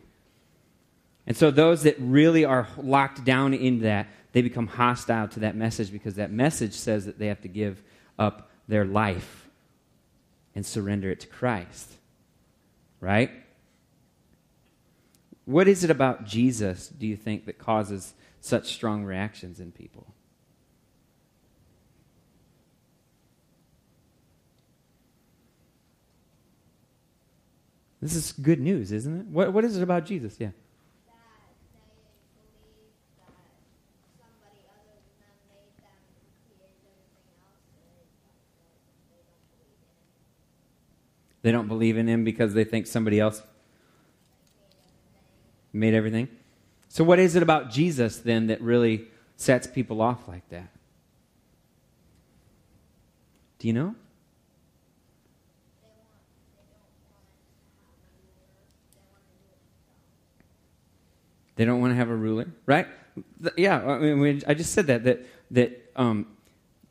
[1.27, 5.55] And so those that really are locked down in that, they become hostile to that
[5.55, 7.83] message because that message says that they have to give
[8.17, 9.47] up their life
[10.55, 11.93] and surrender it to Christ.
[12.99, 13.29] Right?
[15.47, 20.13] What is it about Jesus, do you think, that causes such strong reactions in people?
[28.01, 29.25] This is good news, isn't it?
[29.27, 30.35] What, what is it about Jesus?
[30.37, 30.49] Yeah.
[41.41, 43.41] They don't believe in him because they think somebody else
[45.77, 46.27] made everything.
[46.89, 50.69] So, what is it about Jesus then that really sets people off like that?
[53.59, 53.95] Do you know?
[61.55, 62.47] They don't want to have a ruler.
[62.65, 62.87] Right?
[63.57, 66.27] Yeah, I, mean, I just said that that that um,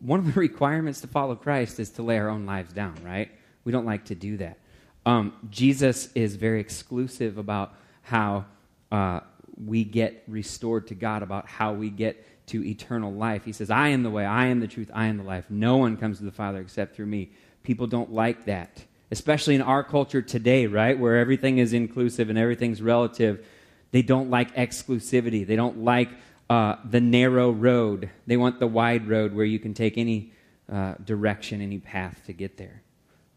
[0.00, 3.30] one of the requirements to follow Christ is to lay our own lives down, right?
[3.64, 4.58] We don't like to do that.
[5.04, 8.46] Um, Jesus is very exclusive about how
[8.92, 9.20] uh,
[9.62, 13.44] we get restored to God, about how we get to eternal life.
[13.44, 15.46] He says, "I am the way, I am the truth, I am the life.
[15.50, 17.30] No one comes to the Father except through me."
[17.62, 22.38] People don't like that, especially in our culture today, right, where everything is inclusive and
[22.38, 23.44] everything's relative.
[23.90, 25.44] They don't like exclusivity.
[25.46, 26.10] They don't like
[26.48, 28.10] uh, the narrow road.
[28.26, 30.32] They want the wide road where you can take any
[30.70, 32.82] uh, direction, any path to get there.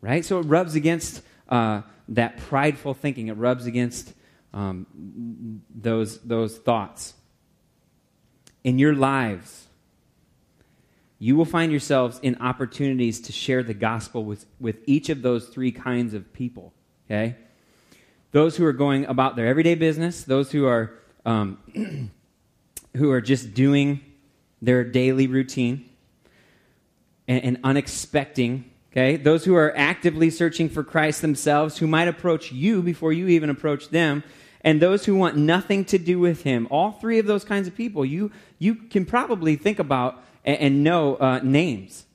[0.01, 0.23] Right?
[0.23, 3.27] So it rubs against uh, that prideful thinking.
[3.27, 4.13] It rubs against
[4.53, 7.13] um, those, those thoughts.
[8.63, 9.67] In your lives,
[11.17, 15.47] you will find yourselves in opportunities to share the gospel with, with each of those
[15.49, 16.73] three kinds of people.
[17.09, 17.35] Okay?
[18.31, 20.93] those who are going about their everyday business, those who are
[21.25, 21.57] um,
[22.97, 24.01] who are just doing
[24.61, 25.89] their daily routine
[27.27, 28.68] and, and unexpecting.
[28.91, 33.27] Okay, those who are actively searching for Christ themselves, who might approach you before you
[33.27, 34.23] even approach them,
[34.61, 36.67] and those who want nothing to do with Him.
[36.71, 40.83] All three of those kinds of people, you you can probably think about and, and
[40.83, 42.05] know uh, names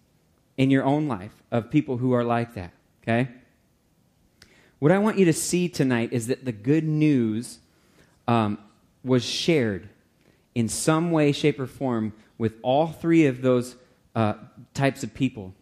[0.56, 2.72] in your own life of people who are like that.
[3.02, 3.28] Okay.
[4.80, 7.60] What I want you to see tonight is that the good news
[8.26, 8.58] um,
[9.04, 9.88] was shared
[10.54, 13.76] in some way, shape, or form with all three of those
[14.14, 14.34] uh,
[14.74, 15.54] types of people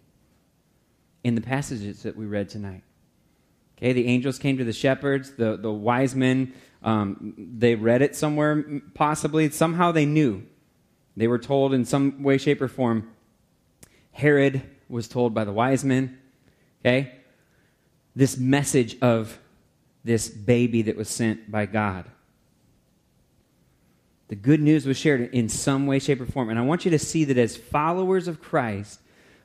[1.25, 2.83] in the passages that we read tonight.
[3.79, 6.53] Okay, the angels came to the shepherds, the, the wise men,
[6.83, 9.49] um, they read it somewhere, possibly.
[9.51, 10.45] Somehow they knew.
[11.16, 13.11] They were told in some way, shape, or form.
[14.11, 16.18] Herod was told by the wise men.
[16.85, 17.12] Okay?
[18.14, 19.39] this message of
[20.05, 22.05] this baby that was sent by God.
[24.29, 26.51] The good news was shared in some way, shape, or form.
[26.51, 29.01] And I want you to see that as followers of Christ,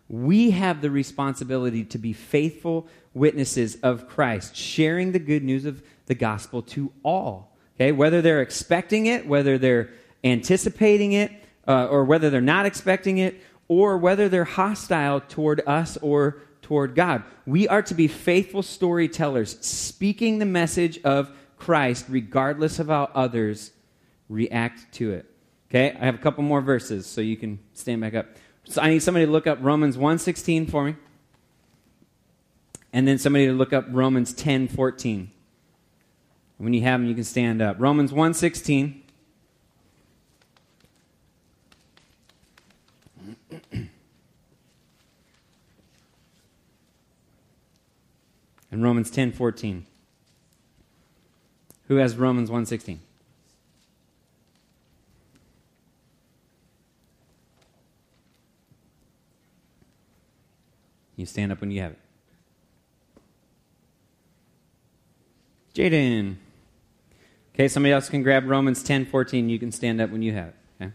[0.10, 5.84] we have the responsibility to be faithful witnesses of Christ, sharing the good news of
[6.06, 7.56] the gospel to all.
[7.76, 9.90] Okay, whether they're expecting it, whether they're
[10.24, 11.32] anticipating it,
[11.68, 16.96] uh, or whether they're not expecting it, or whether they're hostile toward us or toward
[16.96, 17.24] God.
[17.46, 23.72] We are to be faithful storytellers, speaking the message of Christ, regardless of how others
[24.30, 25.26] react to it.
[25.70, 28.28] Okay, I have a couple more verses, so you can stand back up.
[28.68, 30.96] So I need somebody to look up Romans 1.16 for me.
[32.92, 35.28] And then somebody to look up Romans 10.14.
[36.58, 37.78] When you have them, you can stand up.
[37.80, 39.02] Romans 1.16.
[48.78, 49.86] and Romans 10:14.
[51.88, 53.00] Who has Romans 1:16?
[61.18, 62.00] You stand up when you have it.
[65.74, 66.38] Jaden.
[67.54, 69.50] Okay, somebody else can grab Romans 10 14.
[69.50, 70.56] You can stand up when you have it.
[70.80, 70.92] Okay?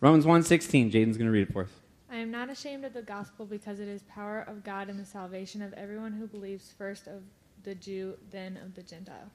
[0.00, 0.90] Romans 1 16.
[0.90, 1.70] Jaden's going to read it for us.
[2.10, 5.04] I am not ashamed of the gospel because it is power of God and the
[5.04, 7.22] salvation of everyone who believes, first of
[7.64, 9.30] the Jew, then of the Gentile.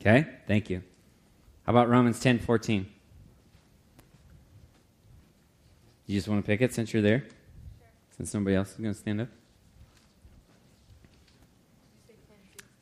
[0.00, 0.82] Okay, thank you.
[1.64, 2.86] How about Romans 10 14?
[6.06, 7.24] You just want to pick it since you're there?
[8.16, 9.28] Since nobody else is going to stand up?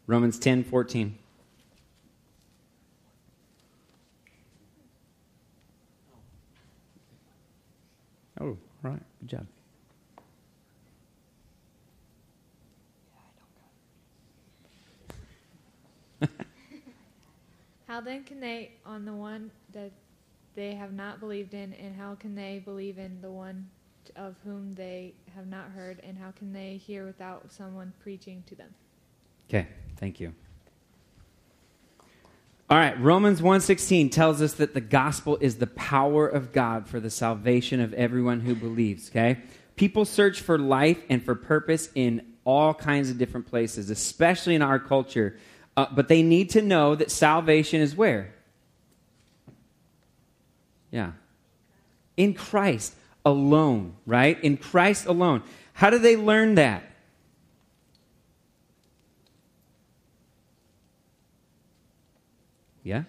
[0.08, 1.16] Romans 10 14.
[8.40, 9.02] Oh, all right.
[9.20, 9.46] Good job.
[17.86, 19.92] How then can they on the one that
[20.54, 23.68] they have not believed in, and how can they believe in the one
[24.16, 28.56] of whom they have not heard, and how can they hear without someone preaching to
[28.56, 28.74] them?
[29.48, 29.68] Okay,
[29.98, 30.32] thank you.
[32.70, 37.00] All right, Romans 1:16 tells us that the gospel is the power of God for
[37.00, 39.38] the salvation of everyone who believes, okay?
[39.76, 44.62] People search for life and for purpose in all kinds of different places, especially in
[44.62, 45.38] our culture.
[45.76, 48.34] Uh, but they need to know that salvation is where?
[50.90, 51.12] Yeah.
[52.16, 52.94] In Christ
[53.24, 54.42] alone, right?
[54.42, 55.42] In Christ alone.
[55.74, 56.87] How do they learn that?
[62.88, 63.02] Yeah?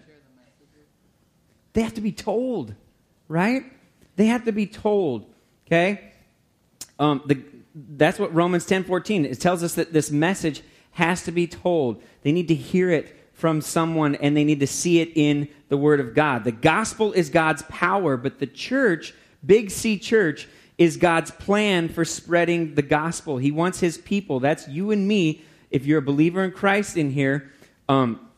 [1.71, 2.73] They have to be told,
[3.29, 3.63] right?
[4.17, 5.33] They have to be told,
[5.65, 6.11] okay?
[6.99, 7.41] Um, the,
[7.73, 10.61] that's what Romans 10 14, it tells us that this message
[10.91, 12.03] has to be told.
[12.23, 15.77] They need to hear it from someone and they need to see it in the
[15.77, 16.43] Word of God.
[16.43, 19.13] The gospel is God's power, but the church,
[19.45, 23.37] Big C Church, is God's plan for spreading the gospel.
[23.37, 27.11] He wants His people, that's you and me, if you're a believer in Christ in
[27.11, 27.49] here,
[27.87, 28.28] um,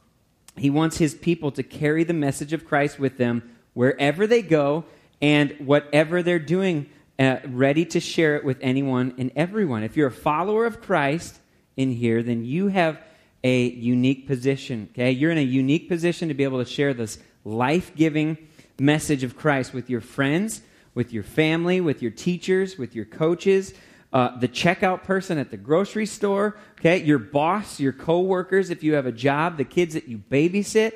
[0.57, 4.85] He wants His people to carry the message of Christ with them wherever they go
[5.21, 6.89] and whatever they're doing,
[7.19, 9.83] uh, ready to share it with anyone and everyone.
[9.83, 11.39] If you're a follower of Christ
[11.77, 12.99] in here, then you have
[13.43, 14.89] a unique position.
[14.91, 18.37] Okay, you're in a unique position to be able to share this life-giving
[18.79, 20.61] message of Christ with your friends,
[20.93, 23.73] with your family, with your teachers, with your coaches,
[24.13, 26.57] uh, the checkout person at the grocery store.
[26.79, 30.93] Okay, your boss, your coworkers, if you have a job, the kids that you babysit,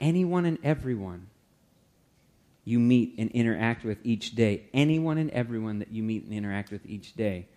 [0.00, 1.28] anyone and everyone
[2.68, 4.64] you meet and interact with each day.
[4.74, 7.48] Anyone and everyone that you meet and interact with each day,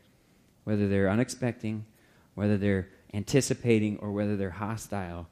[0.64, 1.84] whether they're unexpecting,
[2.34, 5.28] whether they're anticipating, or whether they're hostile,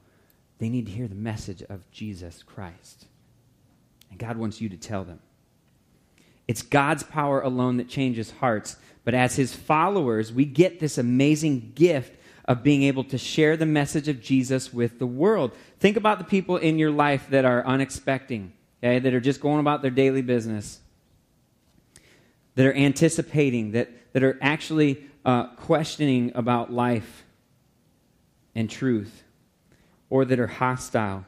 [0.58, 3.06] they need to hear the message of Jesus Christ.
[4.10, 5.22] And God wants you to tell them.
[6.50, 8.76] It's God's power alone that changes hearts.
[9.06, 13.68] But as his followers, we get this amazing gift of being able to share the
[13.68, 15.52] message of Jesus with the world.
[15.80, 18.52] Think about the people in your life that are unexpecting,
[18.84, 20.80] okay, that are just going about their daily business,
[22.56, 27.26] that are anticipating, that, that are actually uh, questioning about life
[28.56, 29.22] and truth,
[30.10, 31.26] or that are hostile.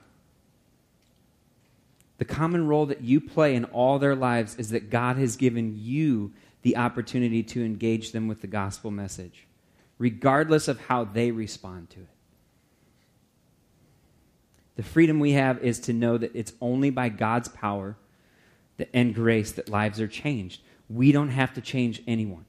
[2.22, 5.76] The common role that you play in all their lives is that God has given
[5.76, 9.47] you the opportunity to engage them with the gospel message,
[9.97, 12.09] regardless of how they respond to it.
[14.76, 17.97] The freedom we have is to know that it's only by God's power
[18.93, 20.61] and grace that lives are changed.
[20.91, 22.45] We don't have to change anyone.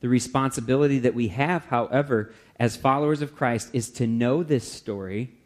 [0.00, 5.37] The responsibility that we have, however, as followers of Christ, is to know this story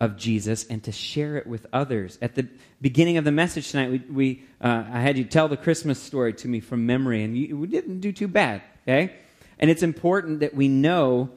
[0.00, 2.18] of Jesus and to share it with others.
[2.22, 2.46] At the
[2.80, 6.32] beginning of the message tonight, we, we uh, I had you tell the Christmas story
[6.34, 9.16] to me from memory, and you, we didn't do too bad, okay?
[9.58, 11.30] And it's important that we know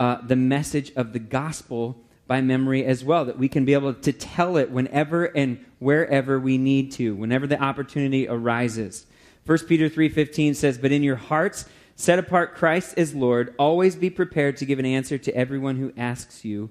[0.00, 1.96] uh, the message of the gospel
[2.26, 6.40] by memory as well, that we can be able to tell it whenever and wherever
[6.40, 9.06] we need to, whenever the opportunity arises.
[9.44, 14.10] 1 Peter 3.15 says, But in your hearts set apart Christ as Lord, always be
[14.10, 16.70] prepared to give an answer to everyone who asks you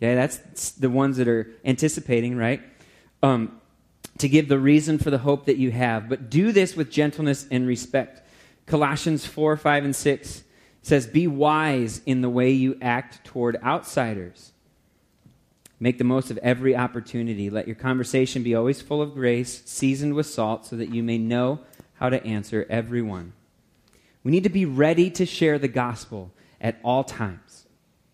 [0.00, 2.62] Okay, that's the ones that are anticipating, right?
[3.22, 3.60] Um,
[4.16, 6.08] to give the reason for the hope that you have.
[6.08, 8.22] But do this with gentleness and respect.
[8.64, 10.44] Colossians 4, 5, and 6
[10.80, 14.52] says, Be wise in the way you act toward outsiders.
[15.78, 17.50] Make the most of every opportunity.
[17.50, 21.18] Let your conversation be always full of grace, seasoned with salt, so that you may
[21.18, 21.60] know
[21.94, 23.32] how to answer everyone.
[24.22, 27.66] We need to be ready to share the gospel at all times.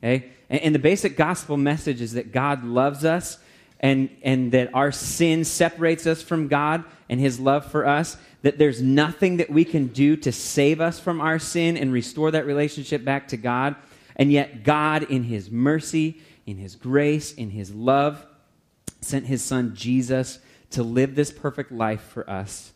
[0.03, 0.31] Okay?
[0.49, 3.39] And, the basic gospel message is that God loves us
[3.81, 8.59] and, and that our sin separates us from God and his love for us, that
[8.59, 12.47] there's nothing that we can do to save us from our sin and restore that
[12.47, 13.75] relationship back to God.
[14.15, 18.25] And yet, God, in his mercy, in his grace, in his love,
[19.01, 20.39] sent his son Jesus
[20.71, 22.73] to live this perfect life for us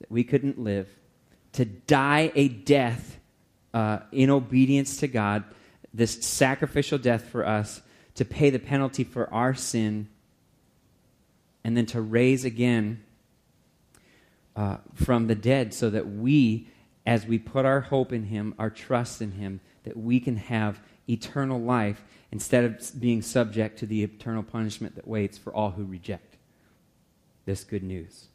[0.00, 0.88] that we couldn't live,
[1.52, 3.18] to die a death
[3.72, 5.44] uh, in obedience to God,
[5.92, 7.82] this sacrificial death for us,
[8.14, 10.08] to pay the penalty for our sin,
[11.64, 13.02] and then to raise again
[14.56, 16.68] uh, from the dead so that we,
[17.06, 20.80] as we put our hope in Him, our trust in Him, that we can have
[21.08, 25.84] eternal life instead of being subject to the eternal punishment that waits for all who
[25.84, 26.36] reject
[27.44, 28.26] this good news.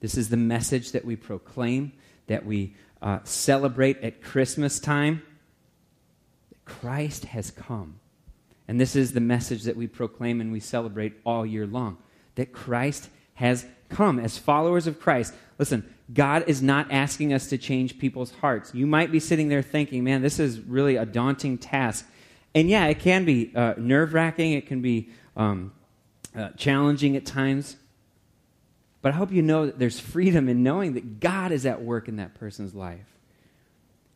[0.00, 1.92] This is the message that we proclaim,
[2.26, 5.22] that we uh, celebrate at Christmas time.
[6.50, 8.00] That Christ has come.
[8.68, 11.98] And this is the message that we proclaim and we celebrate all year long
[12.36, 14.18] that Christ has come.
[14.18, 18.74] As followers of Christ, listen, God is not asking us to change people's hearts.
[18.74, 22.08] You might be sitting there thinking, man, this is really a daunting task.
[22.54, 25.72] And yeah, it can be uh, nerve wracking, it can be um,
[26.36, 27.76] uh, challenging at times.
[29.02, 32.08] But I hope you know that there's freedom in knowing that God is at work
[32.08, 33.06] in that person's life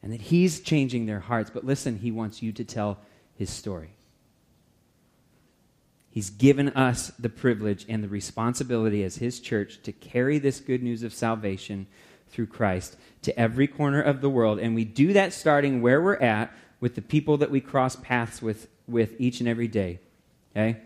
[0.03, 1.51] and that He's changing their hearts.
[1.51, 2.99] But listen, He wants you to tell
[3.35, 3.91] His story.
[6.11, 10.83] He's given us the privilege and the responsibility as His church to carry this good
[10.83, 11.87] news of salvation
[12.29, 14.59] through Christ to every corner of the world.
[14.59, 18.43] And we do that starting where we're at with the people that we cross paths
[18.43, 19.99] with, with each and every day.
[20.55, 20.79] Okay?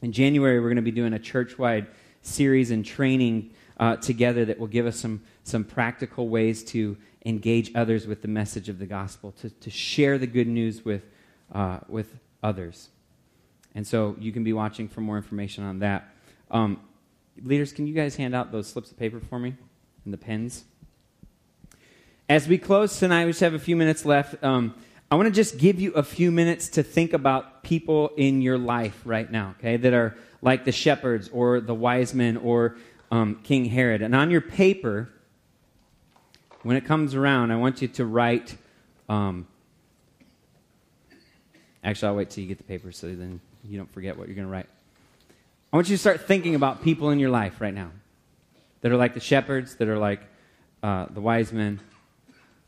[0.00, 1.88] In January, we're going to be doing a church wide
[2.24, 7.70] series and training uh, together that will give us some, some practical ways to engage
[7.74, 11.02] others with the message of the gospel, to, to share the good news with,
[11.52, 12.88] uh, with others.
[13.74, 16.08] And so you can be watching for more information on that.
[16.50, 16.80] Um,
[17.42, 19.54] leaders, can you guys hand out those slips of paper for me
[20.04, 20.64] and the pens?
[22.28, 24.42] As we close tonight, we just have a few minutes left.
[24.42, 24.74] Um,
[25.10, 28.58] I want to just give you a few minutes to think about people in your
[28.58, 32.76] life right now, okay, that are like the shepherds or the wise men or
[33.10, 34.02] um, King Herod.
[34.02, 35.10] And on your paper,
[36.62, 38.56] when it comes around, I want you to write.
[39.08, 39.46] Um,
[41.82, 44.36] actually, I'll wait till you get the paper so then you don't forget what you're
[44.36, 44.68] going to write.
[45.72, 47.90] I want you to start thinking about people in your life right now
[48.82, 50.20] that are like the shepherds, that are like
[50.82, 51.80] uh, the wise men,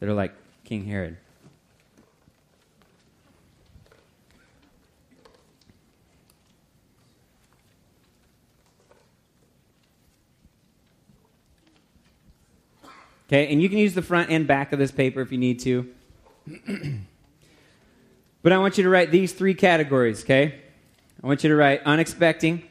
[0.00, 0.32] that are like
[0.64, 1.18] King Herod.
[13.28, 15.58] Okay, and you can use the front and back of this paper if you need
[15.60, 15.92] to.
[18.42, 20.60] but I want you to write these three categories, okay?
[21.22, 22.62] I want you to write unexpected,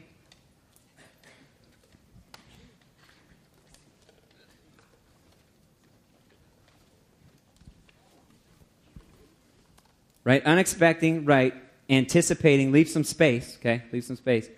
[10.26, 10.44] Right?
[10.44, 11.54] unexpected, right?
[11.88, 13.84] Anticipating, leave some space, okay?
[13.92, 14.48] Leave some space.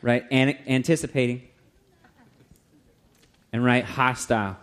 [0.00, 0.24] Right?
[0.30, 1.42] An- anticipating.
[3.52, 4.56] And right, hostile.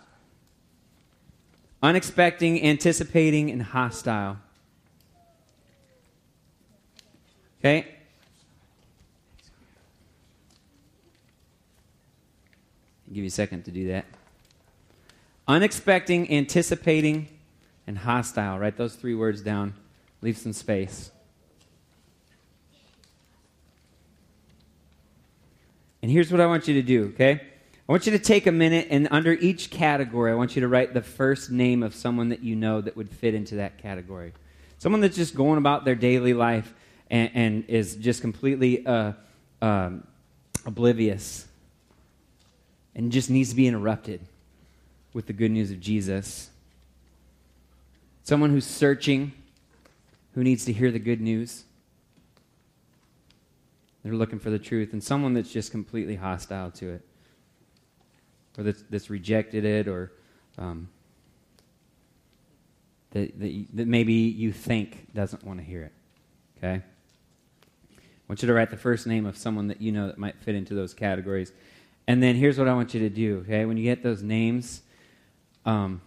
[1.83, 4.37] Unexpecting, anticipating, and hostile.
[7.59, 7.85] Okay?
[13.05, 14.05] I'll give you a second to do that.
[15.45, 17.27] Unexpected, anticipating,
[17.85, 18.57] and hostile.
[18.59, 19.73] Write those three words down.
[20.21, 21.11] Leave some space.
[26.01, 27.41] And here's what I want you to do, okay?
[27.87, 30.69] I want you to take a minute and under each category, I want you to
[30.69, 34.31] write the first name of someone that you know that would fit into that category.
[34.77, 36.73] Someone that's just going about their daily life
[37.09, 39.11] and, and is just completely uh,
[39.61, 40.07] um,
[40.65, 41.45] oblivious
[42.95, 44.21] and just needs to be interrupted
[45.11, 46.51] with the good news of Jesus.
[48.23, 49.33] Someone who's searching,
[50.35, 51.65] who needs to hear the good news.
[54.03, 54.93] They're looking for the truth.
[54.93, 57.01] And someone that's just completely hostile to it
[58.57, 60.11] or that's, that's rejected it, or
[60.57, 60.89] um,
[63.11, 65.93] that, that, that maybe you think doesn't want to hear it.
[66.57, 66.81] Okay?
[67.95, 70.39] I want you to write the first name of someone that you know that might
[70.39, 71.51] fit into those categories.
[72.07, 73.65] And then here's what I want you to do, okay?
[73.65, 74.81] When you get those names,
[75.65, 76.01] um,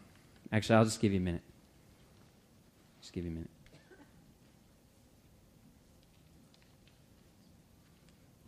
[0.53, 1.43] actually, I'll just give you a minute.
[3.01, 3.51] Just give you a minute.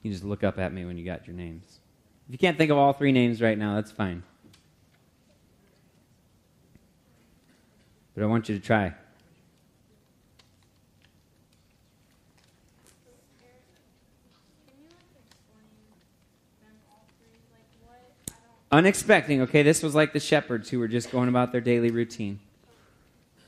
[0.03, 1.78] You just look up at me when you got your names.
[2.29, 4.23] If you can't think of all three names right now, that's fine.
[8.19, 8.93] but I want you to try.
[18.73, 19.63] Unexpecting, okay?
[19.63, 22.41] This was like the shepherds who were just going about their daily routine.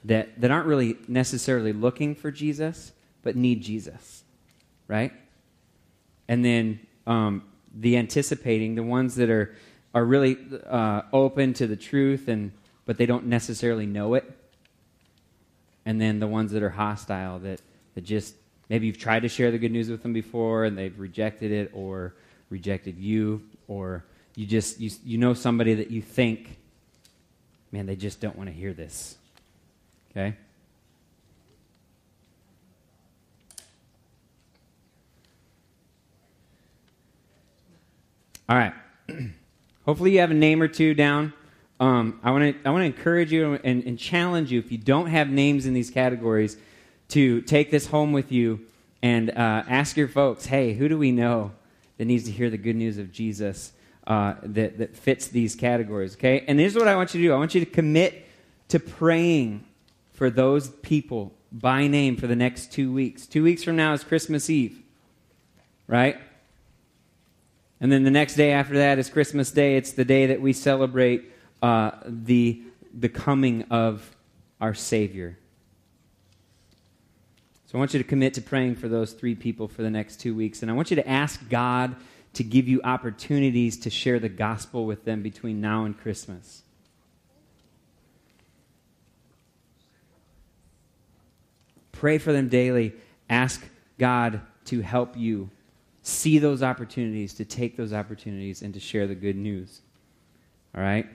[0.04, 2.92] That, that aren't really necessarily looking for Jesus,
[3.24, 4.22] but need Jesus,
[4.86, 5.12] right?
[6.28, 6.78] And then
[7.08, 7.42] um,
[7.74, 9.54] the anticipating, the ones that are,
[9.94, 12.52] are really uh, open to the truth, and,
[12.86, 14.30] but they don't necessarily know it.
[15.86, 17.60] And then the ones that are hostile, that,
[17.94, 18.34] that just
[18.68, 21.70] maybe you've tried to share the good news with them before and they've rejected it
[21.72, 22.14] or
[22.50, 24.04] rejected you, or
[24.34, 26.58] you just you, you know somebody that you think,
[27.72, 29.16] man, they just don't want to hear this.
[30.10, 30.36] Okay?
[38.50, 38.72] All right.
[39.86, 41.32] Hopefully, you have a name or two down.
[41.78, 44.76] Um, I want to I want to encourage you and, and challenge you if you
[44.76, 46.56] don't have names in these categories
[47.10, 48.60] to take this home with you
[49.02, 51.52] and uh, ask your folks, hey, who do we know
[51.98, 53.70] that needs to hear the good news of Jesus
[54.08, 56.16] uh, that that fits these categories?
[56.16, 57.32] Okay, and here's what I want you to do.
[57.32, 58.26] I want you to commit
[58.70, 59.64] to praying
[60.12, 63.28] for those people by name for the next two weeks.
[63.28, 64.82] Two weeks from now is Christmas Eve,
[65.86, 66.20] right?
[67.80, 69.76] And then the next day after that is Christmas Day.
[69.76, 72.62] It's the day that we celebrate uh, the,
[72.92, 74.14] the coming of
[74.60, 75.38] our Savior.
[77.66, 80.20] So I want you to commit to praying for those three people for the next
[80.20, 80.60] two weeks.
[80.60, 81.96] And I want you to ask God
[82.34, 86.62] to give you opportunities to share the gospel with them between now and Christmas.
[91.92, 92.94] Pray for them daily.
[93.28, 93.62] Ask
[93.98, 95.50] God to help you
[96.02, 99.80] see those opportunities, to take those opportunities, and to share the good news.
[100.74, 101.06] All right?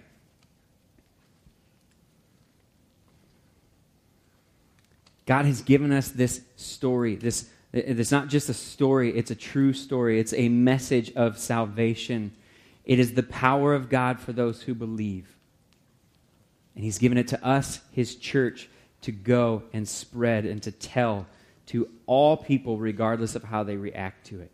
[5.25, 7.15] God has given us this story.
[7.15, 10.19] This it's not just a story, it's a true story.
[10.19, 12.31] It's a message of salvation.
[12.85, 15.35] It is the power of God for those who believe.
[16.75, 18.69] And he's given it to us, his church,
[19.01, 21.25] to go and spread and to tell
[21.67, 24.51] to all people regardless of how they react to it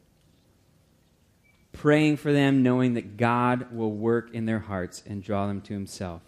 [1.72, 5.74] praying for them, knowing that God will work in their hearts and draw them to
[5.74, 6.22] Himself.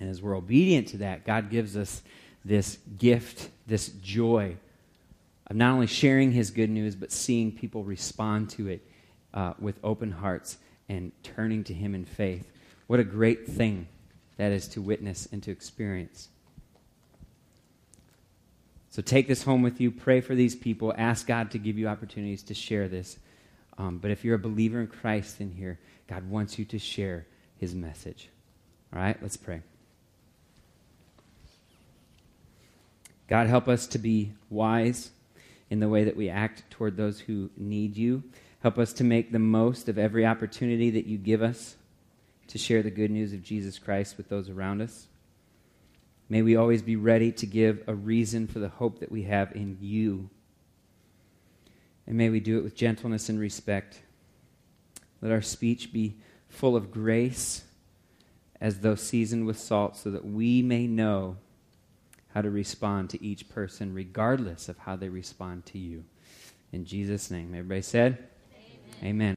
[0.00, 2.02] And as we're obedient to that, God gives us
[2.44, 4.56] this gift, this joy
[5.46, 8.86] of not only sharing His good news, but seeing people respond to it
[9.32, 10.58] uh, with open hearts
[10.88, 12.50] and turning to Him in faith.
[12.86, 13.88] What a great thing
[14.36, 16.28] that is to witness and to experience.
[18.90, 19.90] So take this home with you.
[19.90, 20.94] Pray for these people.
[20.96, 23.18] Ask God to give you opportunities to share this.
[23.78, 27.26] Um, but if you're a believer in Christ in here, God wants you to share
[27.58, 28.28] his message.
[28.92, 29.62] All right, let's pray.
[33.28, 35.10] God, help us to be wise
[35.68, 38.22] in the way that we act toward those who need you.
[38.60, 41.76] Help us to make the most of every opportunity that you give us
[42.48, 45.08] to share the good news of Jesus Christ with those around us.
[46.28, 49.54] May we always be ready to give a reason for the hope that we have
[49.54, 50.30] in you
[52.06, 54.02] and may we do it with gentleness and respect.
[55.20, 56.16] Let our speech be
[56.48, 57.64] full of grace
[58.60, 61.36] as though seasoned with salt, so that we may know
[62.32, 66.04] how to respond to each person, regardless of how they respond to you.
[66.72, 67.54] In Jesus' name.
[67.54, 68.28] Everybody said?
[69.02, 69.10] Amen.
[69.10, 69.34] Amen.